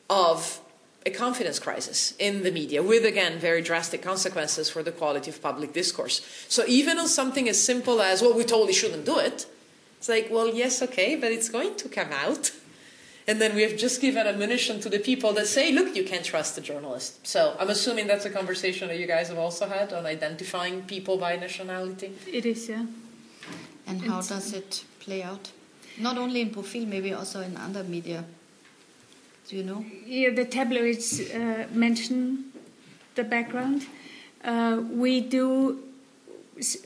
[0.10, 0.62] of
[1.05, 5.41] a confidence crisis in the media, with again very drastic consequences for the quality of
[5.41, 6.21] public discourse.
[6.47, 9.45] So even on something as simple as, well, we totally shouldn't do it,
[9.97, 12.51] it's like, well, yes, okay, but it's going to come out.
[13.27, 16.25] And then we have just given admonition to the people that say, look, you can't
[16.25, 17.27] trust the journalist.
[17.27, 21.17] So I'm assuming that's a conversation that you guys have also had on identifying people
[21.17, 22.11] by nationality.
[22.25, 22.85] It is, yeah.
[23.85, 25.51] And how does it play out?
[25.97, 28.23] Not only in Profil, maybe also in other media.
[29.49, 29.83] Do you know?
[30.05, 32.51] Yeah, the tabloids uh, mention
[33.15, 33.87] the background.
[34.43, 35.79] Uh, we do,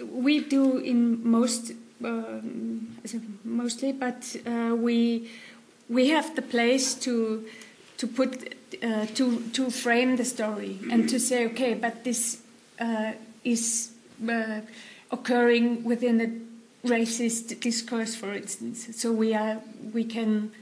[0.09, 2.95] we do in most, um,
[3.43, 5.30] mostly, but uh, we
[5.89, 7.45] we have the place to
[7.97, 12.43] to put uh, to to frame the story and to say, okay, but this
[12.80, 13.11] uh,
[13.43, 13.91] is
[14.30, 14.61] uh,
[15.11, 18.88] occurring within a racist discourse, for instance.
[18.95, 19.59] So we are
[19.93, 20.53] we can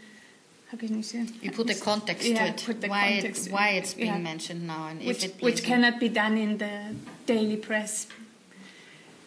[0.77, 1.25] can you say?
[1.41, 2.63] You put the context yeah, to it.
[2.65, 4.17] Put the why context it, why it's being Yeah.
[4.19, 6.95] mentioned now, and which, if it which cannot be done in the
[7.25, 8.07] daily press.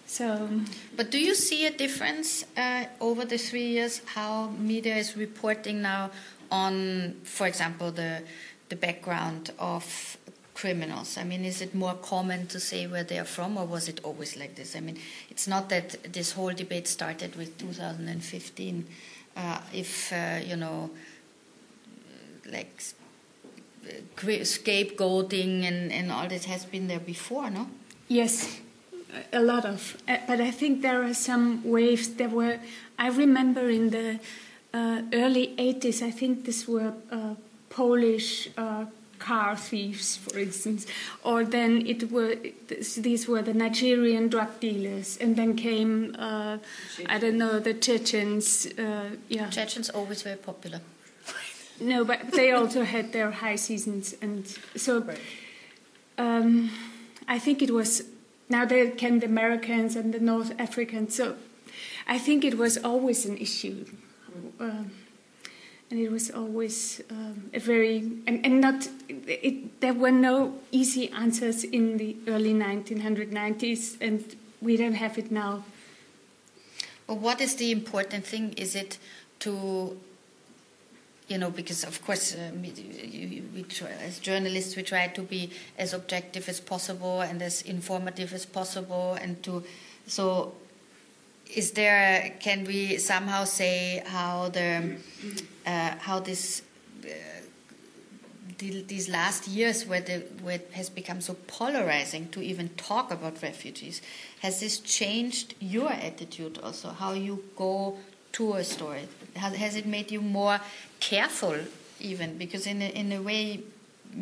[0.07, 0.49] So
[0.97, 5.83] But do you see a difference uh, over the three years how media is reporting
[5.83, 6.11] now
[6.51, 8.23] on, for example, the
[8.69, 10.17] the background of
[10.55, 11.19] criminals?
[11.19, 14.01] I mean, is it more common to say where they are from, or was it
[14.05, 14.77] always like this?
[14.77, 14.99] I mean,
[15.31, 18.87] it's not that this whole debate started with 2015.
[19.37, 20.91] Uh, if uh, you know,
[22.55, 22.73] like
[24.45, 27.69] scapegoating and, and all this has been there before, no?
[28.09, 28.61] Yes,
[29.33, 29.97] a lot of.
[30.09, 32.09] uh, But I think there are some waves.
[32.15, 32.59] There were.
[32.99, 34.19] I remember in the
[34.73, 36.03] uh, early '80s.
[36.03, 37.35] I think these were uh,
[37.71, 38.85] Polish uh,
[39.19, 40.87] car thieves, for instance,
[41.23, 42.37] or then it were
[42.99, 46.59] these were the Nigerian drug dealers, and then came uh,
[47.07, 48.67] I don't know the Chechens.
[48.79, 50.81] Uh, yeah, Chechens always very popular.
[51.81, 54.47] No, but they also had their high seasons, and
[54.77, 55.05] so
[56.19, 56.71] um,
[57.29, 58.05] I think it was.
[58.49, 61.37] Now there came the Americans and the North Africans, so
[62.07, 63.87] I think it was always an issue,
[64.61, 64.91] um,
[65.91, 68.89] and it was always um, a very and, and not.
[69.09, 75.31] It, there were no easy answers in the early 1990s, and we don't have it
[75.31, 75.65] now.
[77.07, 78.55] But what is the important thing?
[78.55, 78.99] Is it
[79.41, 79.99] to,
[81.29, 82.51] you know, because of course, uh,
[83.55, 88.33] we, try, as journalists, we try to be as objective as possible and as informative
[88.35, 89.65] as possible, and to,
[90.07, 90.55] so,
[91.55, 92.35] is there?
[92.41, 94.97] Can we somehow say how the,
[95.67, 96.63] uh, how this.
[97.05, 97.09] Uh,
[98.59, 103.11] the- these last years where, the, where it has become so polarizing to even talk
[103.11, 104.01] about refugees
[104.41, 107.99] has this changed your attitude also how you go
[108.33, 110.61] to a story has it made you more
[111.09, 111.57] careful
[112.01, 113.61] even because in a, in a way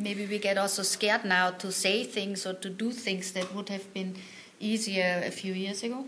[0.07, 3.69] maybe we get also scared now to say things or to do things that would
[3.69, 4.15] have been
[4.61, 6.05] easier a few years ago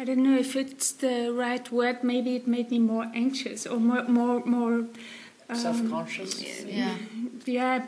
[0.00, 2.02] I don't know if it's the right word.
[2.02, 4.86] Maybe it made me more anxious or more, more, more.
[5.50, 6.40] Um, Self-conscious.
[6.64, 6.96] yeah
[7.44, 7.86] yeah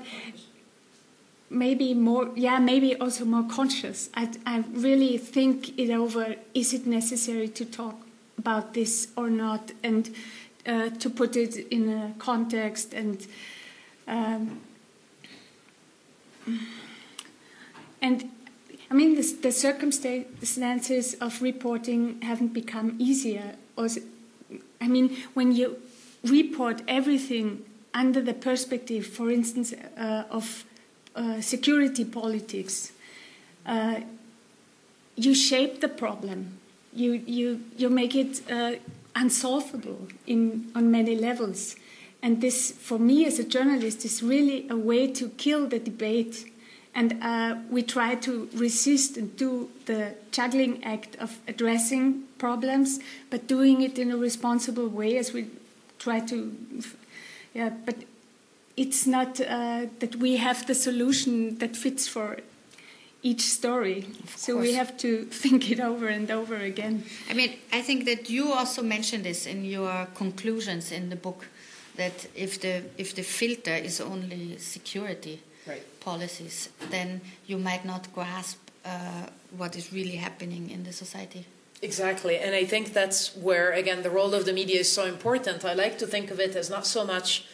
[1.48, 6.86] maybe more yeah maybe also more conscious I, I really think it over is it
[6.86, 7.96] necessary to talk
[8.36, 10.10] about this or not and
[10.66, 13.26] uh, to put it in a context and
[14.06, 14.60] um,
[18.00, 18.30] and
[18.92, 23.54] I mean, the, the circumstances of reporting haven't become easier.
[23.74, 23.88] Or,
[24.82, 25.78] I mean, when you
[26.22, 30.64] report everything under the perspective, for instance, uh, of
[31.16, 32.92] uh, security politics,
[33.64, 34.00] uh,
[35.16, 36.58] you shape the problem.
[36.92, 38.72] You, you, you make it uh,
[39.14, 41.76] unsolvable in, on many levels.
[42.22, 46.46] And this, for me as a journalist, is really a way to kill the debate.
[46.94, 53.00] And uh, we try to resist and do the juggling act of addressing problems,
[53.30, 55.46] but doing it in a responsible way as we
[55.98, 56.56] try to.
[57.54, 57.96] Yeah, but
[58.76, 62.38] it's not uh, that we have the solution that fits for
[63.22, 64.06] each story.
[64.36, 67.04] So we have to think it over and over again.
[67.30, 71.46] I mean, I think that you also mentioned this in your conclusions in the book
[71.96, 75.82] that if the if the filter is only security right.
[76.00, 81.44] policies, then you might not grasp uh, what is really happening in the society.
[81.82, 85.64] Exactly, and I think that's where again the role of the media is so important.
[85.64, 87.44] I like to think of it as not so much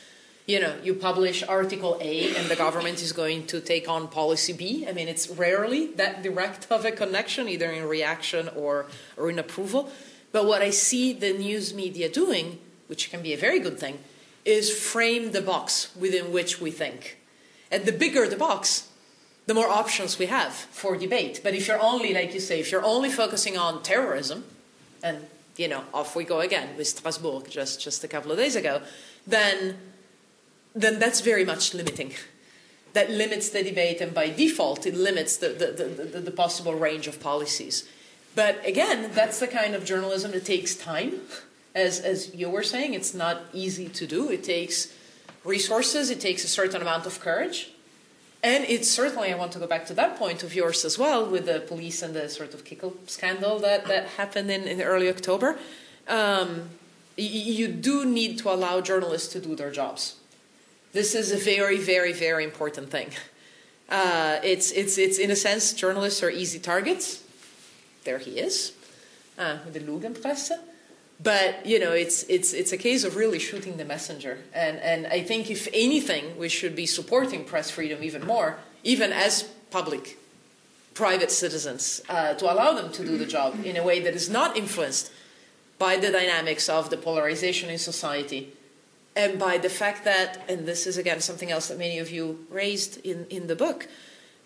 [0.48, 4.54] you know, you publish article A and the government is going to take on policy
[4.54, 4.86] B.
[4.88, 8.86] I mean, it's rarely that direct of a connection, either in reaction or,
[9.18, 9.90] or in approval.
[10.32, 13.98] But what I see the news media doing, which can be a very good thing,
[14.46, 17.18] is frame the box within which we think.
[17.70, 18.88] And the bigger the box,
[19.44, 21.42] the more options we have for debate.
[21.44, 24.44] But if you're only, like you say, if you're only focusing on terrorism,
[25.02, 25.26] and
[25.58, 28.80] you know, off we go again with Strasbourg just, just a couple of days ago,
[29.26, 29.76] then
[30.74, 32.12] then that's very much limiting.
[32.92, 35.66] That limits the debate, and by default, it limits the, the,
[36.04, 37.88] the, the, possible range of policies.
[38.34, 41.20] But again, that's the kind of journalism that takes time.
[41.74, 44.30] As, as you were saying, it's not easy to do.
[44.30, 44.92] It takes
[45.44, 47.70] resources, it takes a certain amount of courage.
[48.42, 51.26] And it's certainly, I want to go back to that point of yours as well,
[51.26, 55.08] with the police and the sort of Kickl scandal that, that happened in, in early
[55.08, 55.58] October.
[56.06, 56.70] Um,
[57.16, 60.17] you do need to allow journalists to do their jobs.
[60.92, 63.10] This is a very, very, very important thing.
[63.88, 67.22] Uh, it's, it's, it's, in a sense, journalists are easy targets.
[68.04, 68.72] There he is,
[69.38, 70.58] uh, with the Lügenpresse.
[71.22, 74.38] But, you know, it's, it's, it's a case of really shooting the messenger.
[74.54, 79.12] And, and I think, if anything, we should be supporting press freedom even more, even
[79.12, 80.18] as public,
[80.94, 84.30] private citizens, uh, to allow them to do the job in a way that is
[84.30, 85.10] not influenced
[85.78, 88.52] by the dynamics of the polarization in society
[89.18, 92.46] and by the fact that, and this is again something else that many of you
[92.50, 93.88] raised in, in the book,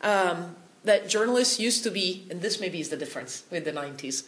[0.01, 4.25] um, that journalists used to be, and this maybe is the difference with the 90s,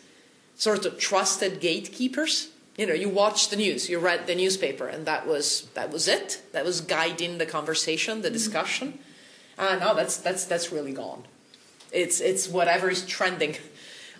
[0.55, 2.51] sort of trusted gatekeepers.
[2.77, 6.09] You know, you watched the news, you read the newspaper, and that was that was
[6.09, 6.43] it.
[6.53, 8.99] That was guiding the conversation, the discussion.
[9.57, 11.25] Uh, no, that's that's that's really gone.
[11.91, 13.57] It's it's whatever is trending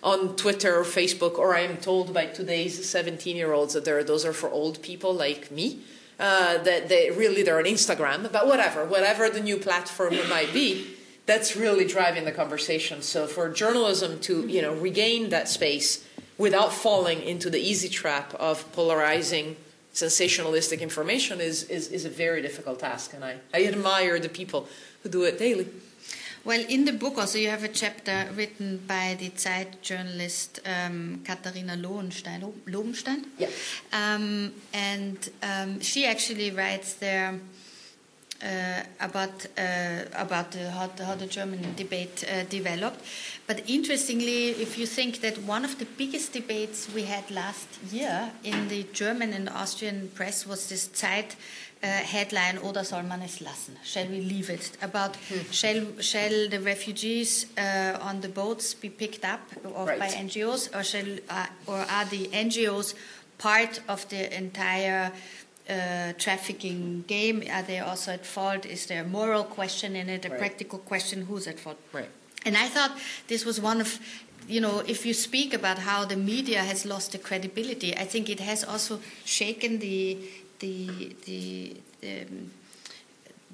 [0.01, 4.03] on Twitter or Facebook, or I am told by today's 17 year olds that there,
[4.03, 5.81] those are for old people like me
[6.19, 10.95] uh, that they really they're on Instagram, but whatever, whatever the new platform might be,
[11.25, 13.01] that's really driving the conversation.
[13.01, 16.05] So for journalism to you know regain that space
[16.37, 19.55] without falling into the easy trap of polarizing
[19.93, 24.67] sensationalistic information is, is, is a very difficult task, and I, I admire the people
[25.03, 25.67] who do it daily.
[26.45, 31.21] Well, in the book also you have a chapter written by the Zeit journalist um,
[31.25, 33.25] Katharina Lohenstein, Lobenstein.
[33.39, 33.49] Yeah.
[33.91, 37.39] Um, and um, she actually writes there
[38.43, 43.01] uh, about uh, about the, how, how, the German debate uh, developed.
[43.47, 48.31] But interestingly, if you think that one of the biggest debates we had last year
[48.43, 51.35] in the German and Austrian press was this Zeit
[51.85, 53.77] uh, headline Oder soll man es lassen?
[53.83, 54.71] Shall we leave it?
[54.81, 55.51] About hmm.
[55.51, 59.99] shall shall the refugees uh, on the boats be picked up right.
[59.99, 62.95] by NGOs, or shall uh, or are the NGOs
[63.37, 65.11] part of the entire
[65.69, 67.43] uh, trafficking game?
[67.51, 68.65] Are they also at fault?
[68.65, 70.39] Is there a moral question in it, a right.
[70.39, 71.25] practical question?
[71.25, 71.77] Who's at fault?
[71.93, 72.09] Right.
[72.45, 72.91] And I thought
[73.27, 73.99] this was one of
[74.47, 78.29] you know, if you speak about how the media has lost the credibility, I think
[78.29, 80.19] it has also shaken the
[80.65, 82.25] the the, the,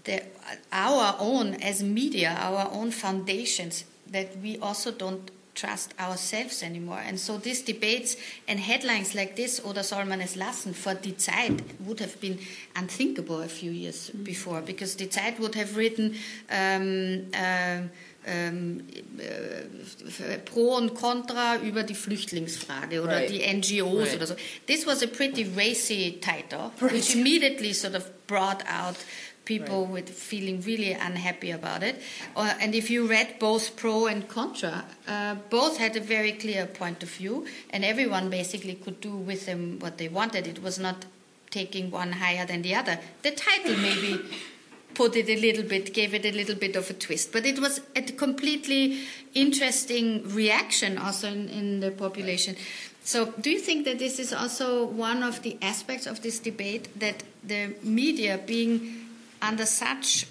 [0.04, 0.24] the
[0.72, 7.02] our own as media, our own foundations that we also don't trust ourselves anymore.
[7.06, 8.16] And so these debates
[8.48, 12.40] and headlines like this, oder soll man es lassen, for Die Zeit would have been
[12.76, 14.24] unthinkable a few years mm-hmm.
[14.24, 16.16] before, because Die Zeit would have written
[16.50, 17.82] um, uh,
[18.26, 18.84] ähm,
[19.18, 23.30] äh, Pro und Contra über die Flüchtlingsfrage oder right.
[23.30, 24.16] die NGOs right.
[24.16, 24.36] oder so.
[24.68, 26.94] This was a pretty racy title, right.
[26.94, 28.96] which immediately sort of brought out
[29.46, 32.02] people with feeling really unhappy about it.
[32.36, 36.66] Uh, and if you read both pro and contra, uh, both had a very clear
[36.66, 40.48] point of view, and everyone basically could do with them what they wanted.
[40.48, 41.06] It was not
[41.50, 43.00] taking one higher than the other.
[43.24, 44.20] The title maybe
[45.02, 47.58] put it a little bit, gave it a little bit of a twist, but it
[47.60, 49.00] was a completely
[49.34, 52.56] interesting reaction also in, in the population.
[53.04, 56.88] So, do you think that this is also one of the aspects of this debate
[57.00, 59.08] that the media being
[59.42, 60.28] under such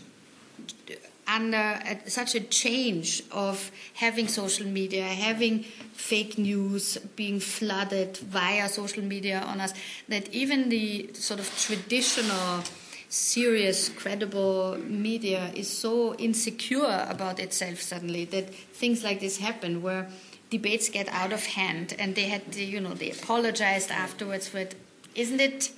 [1.27, 5.63] under a, such a change of having social media, having
[5.95, 9.73] fake news being flooded via social media on us,
[10.09, 12.63] that even the sort of traditional,
[13.11, 20.09] serious, credible media is so insecure about itself suddenly that things like this happen where
[20.49, 24.59] debates get out of hand and they had, to, you know, they apologized afterwards for
[24.59, 24.77] it.
[25.17, 25.73] Isn't it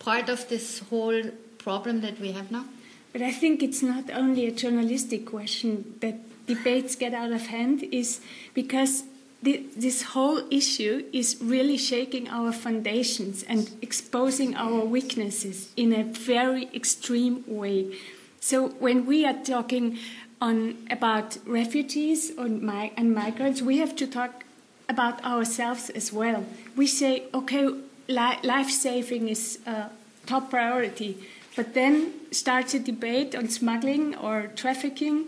[0.00, 1.22] part of this whole
[1.58, 2.64] problem that we have now?
[3.12, 7.84] But I think it's not only a journalistic question that debates get out of hand,
[7.92, 8.20] is
[8.54, 9.04] because
[9.42, 16.68] this whole issue is really shaking our foundations and exposing our weaknesses in a very
[16.74, 17.96] extreme way.
[18.40, 19.98] So when we are talking
[20.40, 24.44] on about refugees mi- and migrants, we have to talk
[24.88, 26.44] about ourselves as well.
[26.76, 27.66] We say, okay,
[28.08, 29.88] li- life saving is uh,
[30.26, 31.16] top priority,
[31.56, 35.26] but then starts a debate on smuggling or trafficking,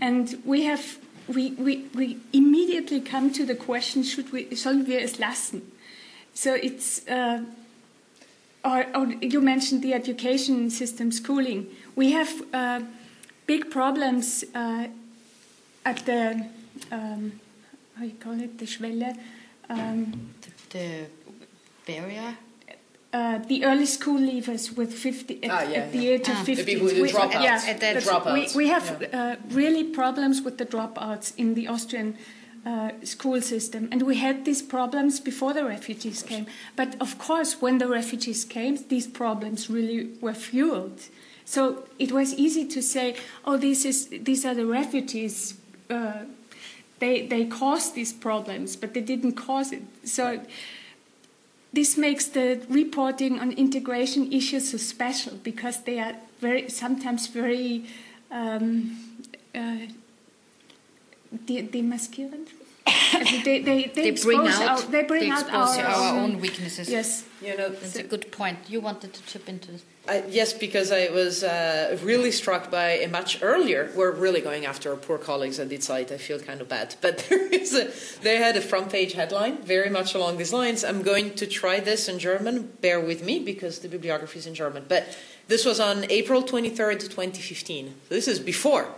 [0.00, 0.98] and we have
[1.28, 5.62] we, we, we immediately come to the question: Should we sollen wir es lassen?
[6.34, 7.06] So it's.
[7.06, 7.44] Uh,
[8.64, 11.66] or, or you mentioned the education system, schooling.
[11.96, 12.80] We have uh,
[13.46, 14.88] big problems uh,
[15.84, 16.46] at the
[16.90, 17.40] um,
[17.96, 19.16] how you call it, the Schwelle.
[19.68, 20.30] Um,
[20.70, 21.06] The
[21.86, 22.36] barrier?
[23.14, 26.10] Uh, the early school leavers with 50 at, Ah, yeah, at the yeah.
[26.14, 26.32] age Ah.
[26.40, 26.72] of The 50.
[26.72, 27.42] people who do We- dropouts.
[27.48, 29.20] Yeah, At that- Dropouts, We, we have yeah.
[29.20, 32.10] uh, really problems with the dropouts in the Austrian
[32.66, 33.82] uh, school system.
[33.92, 36.46] And we had these problems before the refugees came.
[36.80, 40.98] But of course, when the refugees came, these problems really were fueled.
[41.44, 41.60] So
[41.98, 43.06] it was easy to say,
[43.44, 45.54] oh, this is, these are the refugees.
[45.90, 46.24] Uh,
[47.02, 49.82] they, they caused these problems, but they didn't cause it.
[50.04, 50.40] So
[51.74, 57.84] this makes the reporting on integration issues so special because they are very sometimes very
[58.30, 58.96] um,
[59.54, 59.86] uh,
[61.46, 62.48] de- demaskierend.
[63.44, 66.40] they, they, they, They bring out, our, they bring out expose our, our own- own
[66.40, 66.88] weaknesses.
[66.90, 67.24] Yes.
[67.40, 68.58] You know, That's a good point.
[68.68, 69.82] You wanted to chip into this.
[70.06, 73.90] Yes, because I was uh, really struck by a much earlier.
[73.96, 76.12] We're really going after our poor colleagues at the Zeit.
[76.12, 77.90] I feel kind of bad, but there is a.
[78.22, 80.84] They had a front page headline, very much along these lines.
[80.84, 82.72] I'm going to try this in German.
[82.82, 84.84] Bear with me because the bibliography is in German.
[84.88, 85.16] But
[85.48, 87.94] this was on April 23rd, 2015.
[88.08, 88.88] So this is before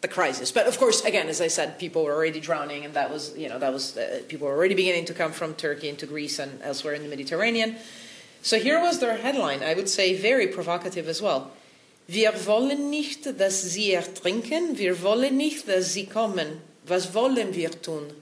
[0.00, 0.50] the crisis.
[0.50, 3.48] But of course, again, as I said, people were already drowning, and that was, you
[3.48, 6.60] know, that was uh, people were already beginning to come from Turkey into Greece and
[6.62, 7.76] elsewhere in the Mediterranean.
[8.42, 11.50] So here was their headline, I would say very provocative as well.
[12.08, 16.60] Wir wollen nicht, dass sie ertrinken, wir wollen nicht, dass sie kommen.
[16.84, 18.12] Was wollen wir tun?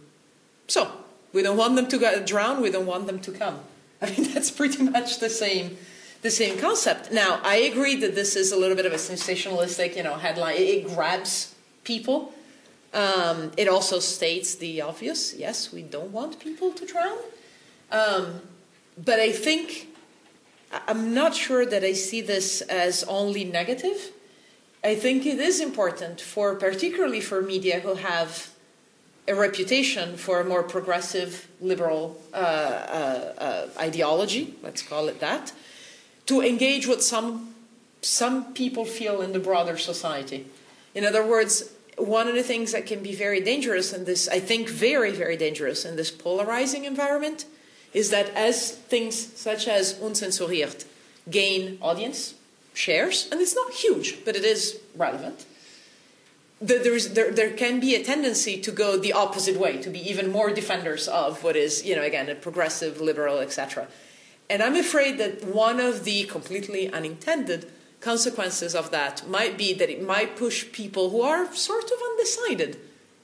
[0.66, 0.88] So,
[1.32, 3.60] we don't want them to drown, we don't want them to come.
[4.02, 5.78] I mean, that's pretty much the same,
[6.22, 7.12] the same concept.
[7.12, 10.56] Now, I agree that this is a little bit of a sensationalistic, you know, headline.
[10.56, 11.54] It, grabs
[11.84, 12.32] people.
[12.92, 15.34] Um, it also states the obvious.
[15.34, 17.18] Yes, we don't want people to drown.
[17.90, 18.42] Um,
[19.02, 19.88] but I think
[20.70, 24.12] I'm not sure that I see this as only negative.
[24.84, 28.50] I think it is important for, particularly for media who have
[29.26, 35.52] a reputation for a more progressive, liberal uh, uh, uh, ideology, let's call it that,
[36.26, 37.54] to engage what some
[38.00, 40.46] some people feel in the broader society.
[40.94, 44.38] In other words, one of the things that can be very dangerous in this, I
[44.38, 47.44] think, very very dangerous in this polarizing environment,
[47.92, 50.84] is that as things such as Unzensuriert
[51.30, 52.34] gain audience
[52.74, 55.46] shares, and it's not huge, but it is relevant
[56.60, 60.50] there, there can be a tendency to go the opposite way, to be even more
[60.50, 63.86] defenders of what is, you know, again, a progressive, liberal, etc.
[64.50, 67.70] And I'm afraid that one of the completely unintended
[68.00, 72.78] consequences of that might be that it might push people who are sort of undecided.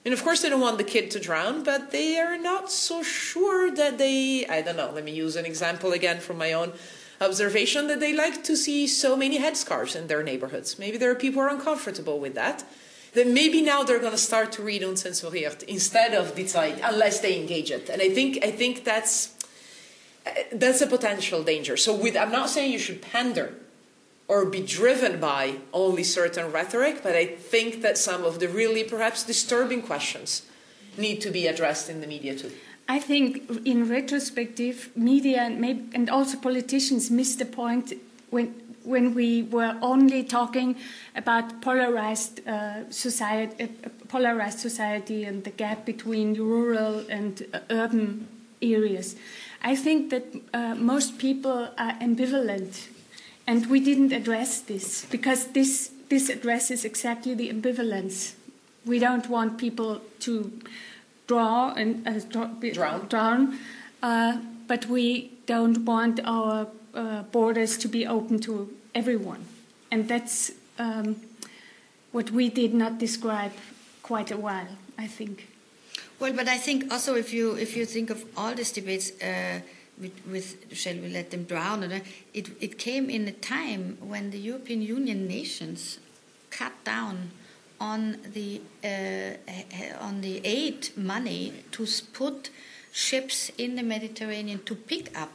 [0.05, 3.03] And of course, they don't want the kid to drown, but they are not so
[3.03, 6.73] sure that they, I don't know, let me use an example again from my own
[7.21, 10.79] observation that they like to see so many headscarves in their neighborhoods.
[10.79, 12.65] Maybe there are people who are uncomfortable with that
[13.15, 17.41] then maybe now they're going to start to read Unzensuriert instead of Zeit, unless they
[17.41, 17.89] engage it.
[17.89, 19.35] And I think I think that's
[20.53, 21.77] that's a potential danger.
[21.77, 23.55] So with, I'm not saying you should pander
[24.27, 28.85] or be driven by only certain rhetoric, but I think that some of the really
[28.85, 30.43] perhaps disturbing questions
[30.97, 32.51] need to be addressed in the media too.
[32.89, 37.95] I think, in retrospective, media and, maybe, and also politicians missed the point
[38.31, 38.55] when
[38.85, 40.77] when we were only talking
[41.16, 48.29] about polarized uh, society, uh, polarized society, and the gap between rural and uh, urban
[48.61, 49.16] areas.
[49.62, 52.89] I think that uh, most people are ambivalent,
[53.47, 58.35] and we didn't address this because this this addresses exactly the ambivalence.
[58.85, 60.53] We don't want people to
[61.27, 62.21] draw and uh,
[62.73, 63.59] drown, drown
[64.03, 69.45] uh, but we don't want our uh, borders to be open to everyone,
[69.91, 71.17] and that's um,
[72.13, 73.53] what we did not describe
[74.03, 74.69] quite a while,
[74.99, 75.49] I think.
[76.21, 79.61] Well, but I think also if you if you think of all these debates uh,
[80.01, 84.39] with, with, shall we let them drown, it it came in a time when the
[84.39, 85.99] European Union nations
[86.51, 87.31] cut down
[87.81, 92.51] on the uh, on the aid money to put
[92.93, 95.33] ships in the Mediterranean to pick up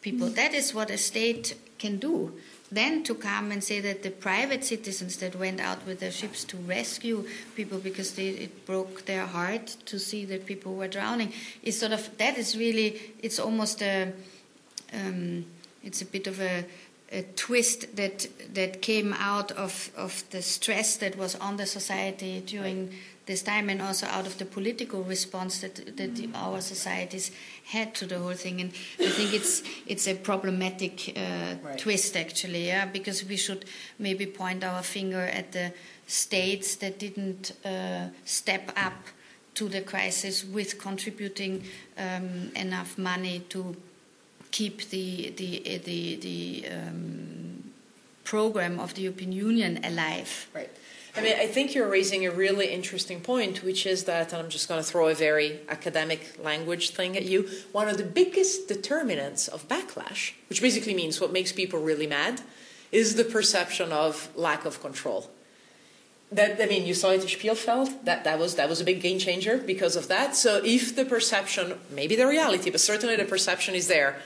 [0.00, 0.28] people.
[0.28, 0.34] Mm.
[0.34, 2.32] That is what a state can do.
[2.70, 6.42] Then to come and say that the private citizens that went out with their ships
[6.44, 11.32] to rescue people because they, it broke their heart to see that people were drowning
[11.62, 14.12] is sort of that is really it's almost a
[14.92, 15.46] um,
[15.84, 16.64] it's a bit of a
[17.12, 22.42] a twist that that came out of, of the stress that was on the society
[22.44, 22.92] during
[23.26, 27.32] this time and also out of the political response that that our societies
[27.64, 28.70] had to the whole thing and
[29.00, 31.78] I think it's it's a problematic uh, right.
[31.78, 33.64] twist actually yeah because we should
[33.98, 35.72] maybe point our finger at the
[36.06, 39.08] states that didn't uh, step up
[39.54, 41.64] to the crisis with contributing
[41.98, 43.74] um, enough money to
[44.50, 47.72] keep the the the, the um,
[48.24, 50.48] program of the European Union alive.
[50.54, 50.70] Right.
[51.16, 54.50] I mean, I think you're raising a really interesting point, which is that, and I'm
[54.50, 57.48] just going to throw a very academic language thing at you.
[57.72, 62.42] One of the biggest determinants of backlash, which basically means what makes people really mad,
[62.92, 65.30] is the perception of lack of control.
[66.32, 68.04] That I mean, you saw it at Spielfeld.
[68.04, 70.36] That that was that was a big game changer because of that.
[70.36, 74.18] So if the perception, maybe the reality, but certainly the perception is there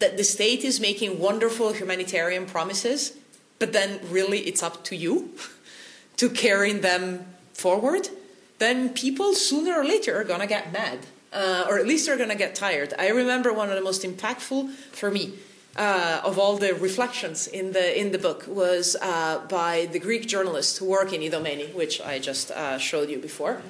[0.00, 3.16] that the state is making wonderful humanitarian promises,
[3.60, 5.30] but then really it's up to you
[6.16, 8.08] to carrying them forward,
[8.58, 11.00] then people sooner or later are going to get mad,
[11.32, 12.94] uh, or at least they're going to get tired.
[12.98, 15.34] I remember one of the most impactful for me
[15.76, 20.28] uh, of all the reflections in the in the book was uh, by the Greek
[20.28, 23.62] journalist who worked in Idomeni, which I just uh, showed you before.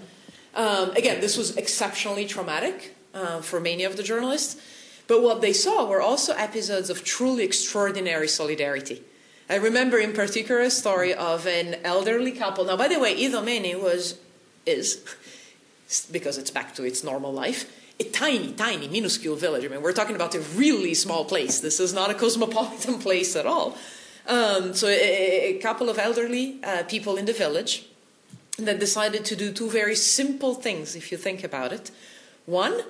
[0.55, 4.61] Um, again, this was exceptionally traumatic uh, for many of the journalists.
[5.07, 9.03] But what they saw were also episodes of truly extraordinary solidarity.
[9.49, 12.65] I remember in particular a story of an elderly couple.
[12.65, 14.19] Now, by the way, Idomeni was,
[14.67, 15.05] is,
[16.11, 17.71] because it's back to its normal life,
[18.01, 19.65] a tiny, tiny, minuscule village.
[19.65, 21.61] I mean, we're talking about a really small place.
[21.61, 23.77] This is not a cosmopolitan place at all.
[24.27, 27.85] Um, so, a, a, couple of elderly uh, people in the village
[28.57, 31.91] that decided to do two very simple things, if you think about it.
[32.47, 32.83] One,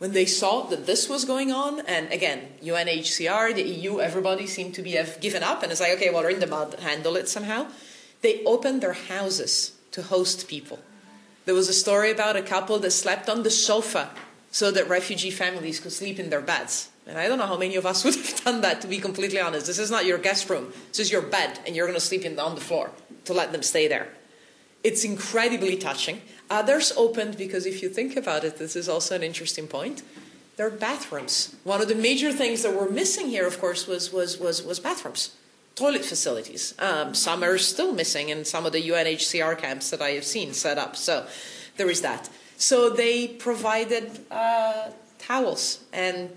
[0.00, 4.74] when they saw that this was going on, and again, UNHCR, the EU, everybody seemed
[4.76, 7.16] to be have given up and it's like, okay, well, we're in the mud, handle
[7.16, 7.66] it somehow.
[8.22, 10.78] They opened their houses to host people.
[11.44, 14.08] There was a story about a couple that slept on the sofa
[14.50, 16.88] so that refugee families could sleep in their beds.
[17.06, 19.38] And I don't know how many of us would have done that, to be completely
[19.38, 19.66] honest.
[19.66, 20.72] This is not your guest room.
[20.88, 22.90] This is your bed, and you're going to sleep in, on the floor
[23.26, 24.08] to let them stay there.
[24.82, 26.22] It's incredibly touching.
[26.50, 30.02] Others opened because if you think about it, this is also an interesting point.
[30.56, 31.54] There are bathrooms.
[31.64, 34.80] One of the major things that were missing here, of course, was was was, was
[34.80, 35.34] bathrooms,
[35.76, 36.74] toilet facilities.
[36.78, 40.52] Um, some are still missing in some of the UNHCR camps that I have seen
[40.52, 40.96] set up.
[40.96, 41.26] So
[41.76, 42.28] there is that.
[42.56, 46.30] So they provided uh, towels and,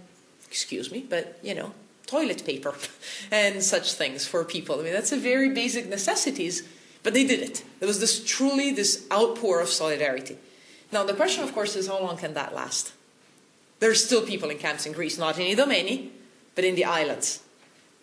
[0.47, 1.73] excuse me, but you know,
[2.05, 2.75] toilet paper
[3.31, 4.79] and such things for people.
[4.79, 6.63] I mean, that's a very basic necessities
[7.03, 7.63] but they did it.
[7.79, 10.37] There was this truly this outpour of solidarity.
[10.91, 12.93] Now the question, of course, is how long can that last?
[13.79, 16.09] There are still people in camps in Greece, not in Idomeni,
[16.55, 17.41] but in the islands.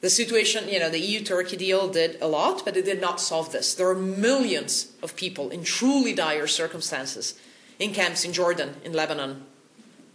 [0.00, 3.52] The situation, you know, the EU-Turkey deal did a lot, but it did not solve
[3.52, 3.74] this.
[3.74, 7.38] There are millions of people in truly dire circumstances
[7.78, 9.44] in camps in Jordan, in Lebanon,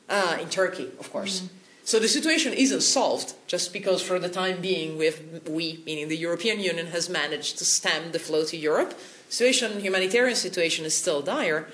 [0.09, 1.41] uh, in Turkey, of course.
[1.41, 1.54] Mm-hmm.
[1.85, 6.59] So the situation isn't solved just because, for the time being, we, meaning the European
[6.59, 8.99] Union, has managed to stem the flow to Europe.
[9.29, 11.67] Situation, humanitarian situation, is still dire.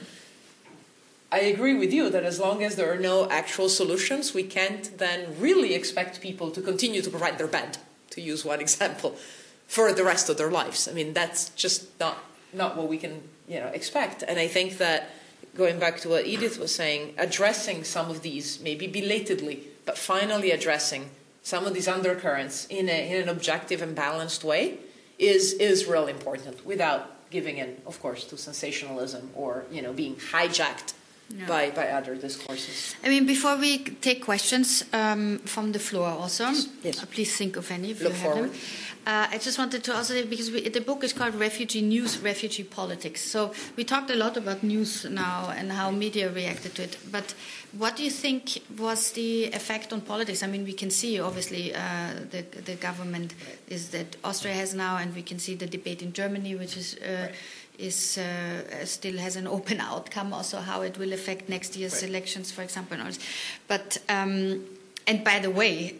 [1.32, 4.98] I agree with you that as long as there are no actual solutions, we can't
[4.98, 7.78] then really expect people to continue to provide their bed,
[8.10, 9.16] to use one example,
[9.66, 10.90] for the rest of their lives.
[10.90, 12.18] I mean, that's just not
[12.52, 14.26] not what we can you know expect.
[14.28, 15.12] And I think that
[15.56, 20.52] going back to what Edith was saying, addressing some of these, maybe belatedly, but finally
[20.52, 21.10] addressing
[21.44, 24.78] some of these undercurrents in, a, in an objective and balanced way
[25.18, 30.16] is is really important without giving in, of course, to sensationalism or you know being
[30.16, 30.94] hijacked
[31.38, 31.48] yeah.
[31.48, 32.96] by, by other discourses.
[33.04, 36.46] I mean, before we take questions um, from the floor, also,
[36.84, 37.02] yes.
[37.02, 38.52] uh, please think of any if Look you have forward.
[38.52, 38.60] them.
[39.06, 42.64] Uh, I just wanted to also because we, the book is called Refugee News, Refugee
[42.64, 43.22] Politics.
[43.22, 46.98] So we talked a lot about news now and how media reacted to it.
[47.12, 47.34] But
[47.76, 50.44] what do you think was the effect on politics?
[50.44, 51.80] I mean, we can see obviously uh,
[52.30, 53.34] the the government
[53.68, 56.96] is that Austria has now, and we can see the debate in Germany, which is.
[56.98, 57.36] Uh, right
[57.82, 60.34] is uh, still has an open outcome.
[60.34, 62.10] Also, how it will affect next year's right.
[62.10, 62.98] elections, for example.
[63.68, 64.64] But um,
[65.08, 65.96] and by the way,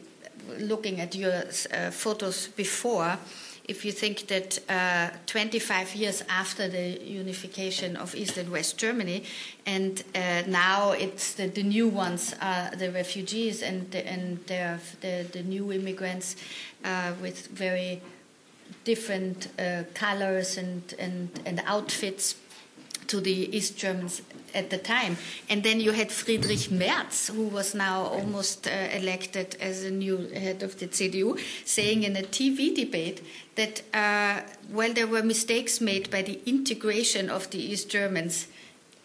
[0.60, 3.18] looking at your uh, photos before,
[3.66, 9.24] if you think that uh, 25 years after the unification of East and West Germany,
[9.66, 14.80] and uh, now it's the, the, new ones are the refugees and the, and the,
[15.32, 16.36] the new immigrants
[16.84, 18.02] uh, with very
[18.84, 22.36] different uh, colors and, and, and outfits
[23.08, 24.22] to the East Germans
[24.54, 25.18] at the time.
[25.50, 30.18] And then you had Friedrich Merz, who was now almost uh, elected as a new
[30.30, 33.22] head of the CDU, saying in a TV debate
[33.56, 34.42] that, uh,
[34.72, 38.48] well, there were mistakes made by the integration of the East Germans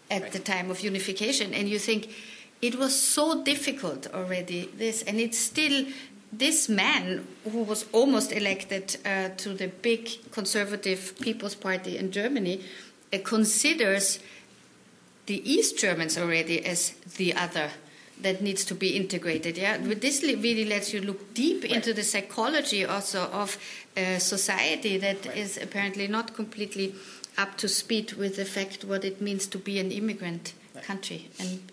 [0.09, 0.31] at right.
[0.31, 1.53] the time of unification.
[1.53, 2.09] And you think,
[2.61, 5.85] it was so difficult already, this, and it's still
[6.31, 12.63] this man, who was almost elected uh, to the big conservative People's Party in Germany,
[13.23, 14.19] considers
[15.25, 17.71] the East Germans already as the other
[18.21, 19.57] that needs to be integrated.
[19.57, 21.73] Yeah, but this really lets you look deep right.
[21.73, 23.57] into the psychology also of
[23.95, 25.37] a society that right.
[25.37, 26.95] is apparently not completely
[27.37, 30.83] up to speed with the fact what it means to be an immigrant right.
[30.83, 31.29] country.
[31.39, 31.71] And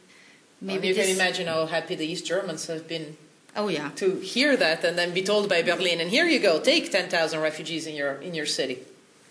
[0.61, 3.17] maybe well, you can imagine how happy the East Germans have been
[3.57, 3.91] Oh yeah.
[3.97, 7.09] To hear that and then be told by Berlin, and here you go, take ten
[7.09, 8.79] thousand refugees in your in your city.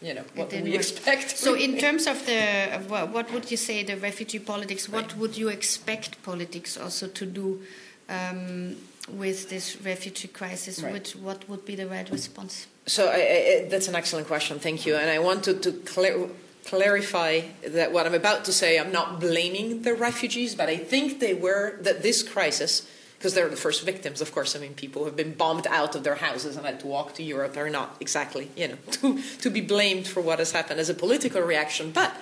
[0.04, 1.38] You know what we expect?
[1.38, 4.90] So, in terms of the what would you say the refugee politics?
[4.90, 5.18] What right.
[5.18, 7.62] would you expect politics also to do
[8.10, 8.76] um,
[9.10, 10.84] with this refugee crisis?
[10.84, 10.92] Right.
[10.94, 12.68] Which, what would be the right response?
[12.86, 14.60] So I, I, that's an excellent question.
[14.60, 14.98] Thank you.
[14.98, 16.28] And I wanted to, to clear
[16.66, 21.20] clarify that what I'm about to say, I'm not blaming the refugees, but I think
[21.20, 22.88] they were that this crisis
[23.24, 24.54] because they're the first victims, of course.
[24.54, 27.24] I mean, people have been bombed out of their houses and had to walk to
[27.24, 30.90] Europe are not exactly, you know, to, to be blamed for what has happened as
[30.90, 31.92] a political reaction.
[31.92, 32.14] But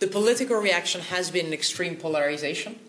[0.00, 2.80] the political reaction has been an extreme polarization.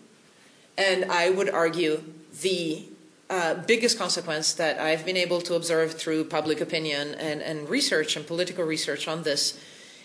[0.76, 2.02] And I would argue
[2.40, 2.82] the
[3.30, 8.16] uh, biggest consequence that I've been able to observe through public opinion and, and research
[8.16, 9.56] and political research on this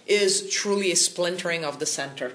[0.06, 2.34] is truly a splintering of the center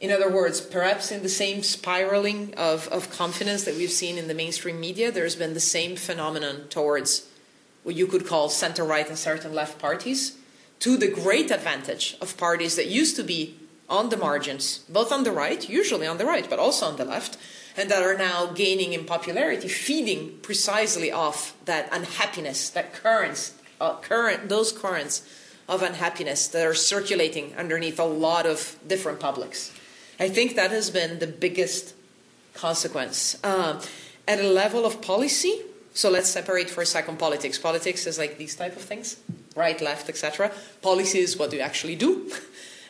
[0.00, 4.28] in other words, perhaps in the same spiraling of, of confidence that we've seen in
[4.28, 7.28] the mainstream media, there's been the same phenomenon towards
[7.82, 10.38] what you could call center right and certain left parties,
[10.78, 13.58] to the great advantage of parties that used to be
[13.90, 17.04] on the margins, both on the right, usually on the right, but also on the
[17.04, 17.36] left,
[17.76, 23.96] and that are now gaining in popularity, feeding precisely off that unhappiness, that currents, uh,
[23.96, 25.28] current, those currents
[25.68, 29.72] of unhappiness that are circulating underneath a lot of different publics.
[30.20, 31.94] I think that has been the biggest
[32.52, 33.42] consequence.
[33.42, 33.80] Um,
[34.28, 35.62] at a level of policy,
[35.94, 37.58] so let's separate for a second politics.
[37.58, 39.16] Politics is like these type of things,
[39.56, 40.52] right, left, etc.
[40.82, 42.30] Policy is what you actually do.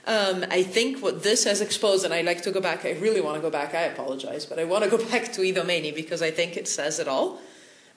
[0.06, 3.20] Um, I think what this has exposed, and I like to go back, I really
[3.20, 6.22] want to go back, I apologize, but I want to go back to Idomeni because
[6.22, 7.38] I think it says it all.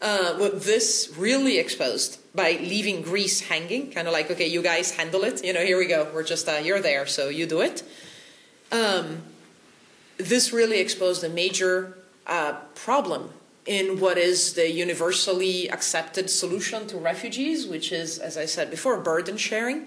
[0.01, 4.91] Uh, what this really exposed by leaving Greece hanging, kind of like, okay, you guys
[4.91, 7.61] handle it, you know, here we go, we're just, uh, you're there, so you do
[7.61, 7.83] it.
[8.73, 9.21] Um,
[10.17, 11.95] this really exposed a major
[12.25, 13.29] uh, problem
[13.65, 18.99] in what is the universally accepted solution to refugees, which is, as I said before,
[18.99, 19.85] burden sharing.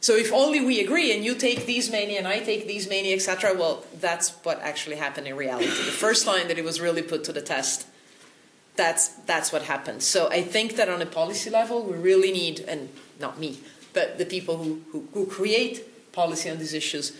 [0.00, 3.12] So if only we agree and you take these many and I take these many,
[3.12, 5.66] etc., well, that's what actually happened in reality.
[5.66, 7.86] the first time that it was really put to the test,
[8.76, 10.02] that's that's what happened.
[10.02, 12.88] So I think that on a policy level, we really need, and
[13.20, 13.60] not me,
[13.92, 17.12] but the people who, who, who create policy on these issues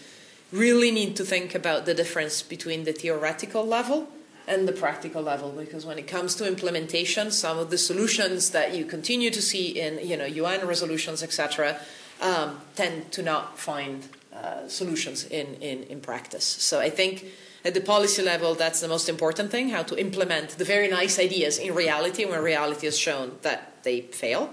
[0.52, 4.08] really need to think about the difference between the theoretical level
[4.46, 8.74] and the practical level because when it comes to implementation some of the solutions that
[8.74, 11.80] you continue to see in you know UN resolutions etc
[12.20, 17.26] um, tend to not find uh, solutions in, in, in practice so I think
[17.64, 21.18] at the policy level that's the most important thing how to implement the very nice
[21.18, 24.52] ideas in reality when reality has shown that they fail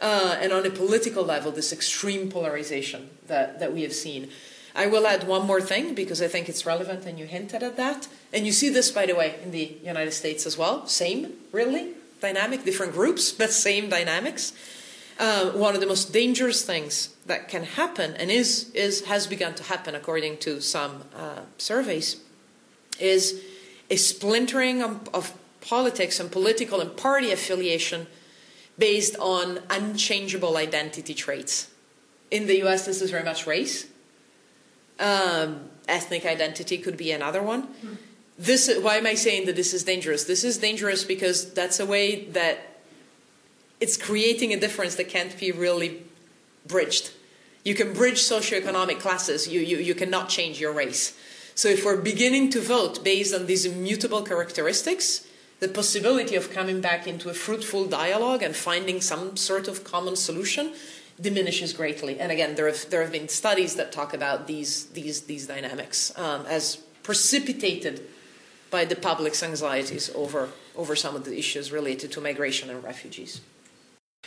[0.00, 4.28] uh, and on a political level, this extreme polarization that, that we have seen.
[4.74, 7.76] I will add one more thing because I think it's relevant, and you hinted at
[7.76, 8.08] that.
[8.32, 10.86] And you see this, by the way, in the United States as well.
[10.86, 14.52] Same, really, dynamic, different groups, but same dynamics.
[15.18, 19.54] Uh, one of the most dangerous things that can happen, and is, is has begun
[19.54, 22.20] to happen according to some uh, surveys,
[22.98, 23.40] is
[23.90, 28.08] a splintering of, of politics and political and party affiliation
[28.76, 31.70] based on unchangeable identity traits.
[32.30, 33.86] In the US, this is very much race.
[34.98, 37.68] Um, ethnic identity could be another one.
[38.38, 40.24] This, why am I saying that this is dangerous?
[40.24, 42.80] This is dangerous because that's a way that
[43.80, 46.02] it's creating a difference that can't be really
[46.66, 47.12] bridged.
[47.64, 51.16] You can bridge socioeconomic classes, you, you, you cannot change your race.
[51.54, 55.26] So if we're beginning to vote based on these immutable characteristics,
[55.60, 60.16] the possibility of coming back into a fruitful dialogue and finding some sort of common
[60.16, 60.72] solution
[61.20, 62.18] diminishes greatly.
[62.18, 66.16] And again, there have, there have been studies that talk about these, these, these dynamics
[66.18, 68.02] um, as precipitated
[68.70, 73.40] by the public's anxieties over, over some of the issues related to migration and refugees.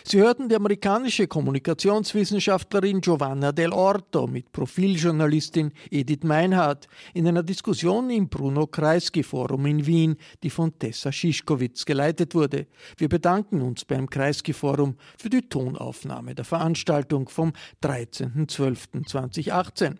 [0.03, 8.09] Sie hörten die amerikanische Kommunikationswissenschaftlerin Giovanna Del Orto mit Profiljournalistin Edith Meinhardt in einer Diskussion
[8.09, 12.67] im Bruno Kreisky Forum in Wien, die von Tessa Schischkowitz geleitet wurde.
[12.97, 19.97] Wir bedanken uns beim Kreisky Forum für die Tonaufnahme der Veranstaltung vom 13.12.2018.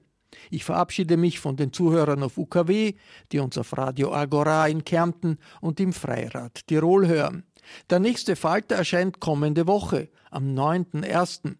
[0.52, 2.93] Ich verabschiede mich von den Zuhörern auf UKW,
[3.32, 7.47] die uns auf Radio Agora in Kärnten und im Freirad Tirol hören.
[7.89, 11.55] Der nächste Falter erscheint kommende Woche, am 9.1.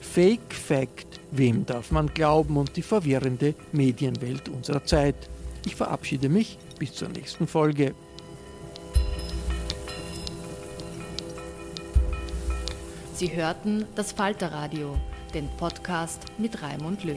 [0.00, 5.16] Fake Fact Wem darf man glauben und die verwirrende Medienwelt unserer Zeit.
[5.64, 7.94] Ich verabschiede mich bis zur nächsten Folge.
[13.14, 14.94] Sie hörten das Falterradio,
[15.32, 17.16] den Podcast mit Raimund Löw.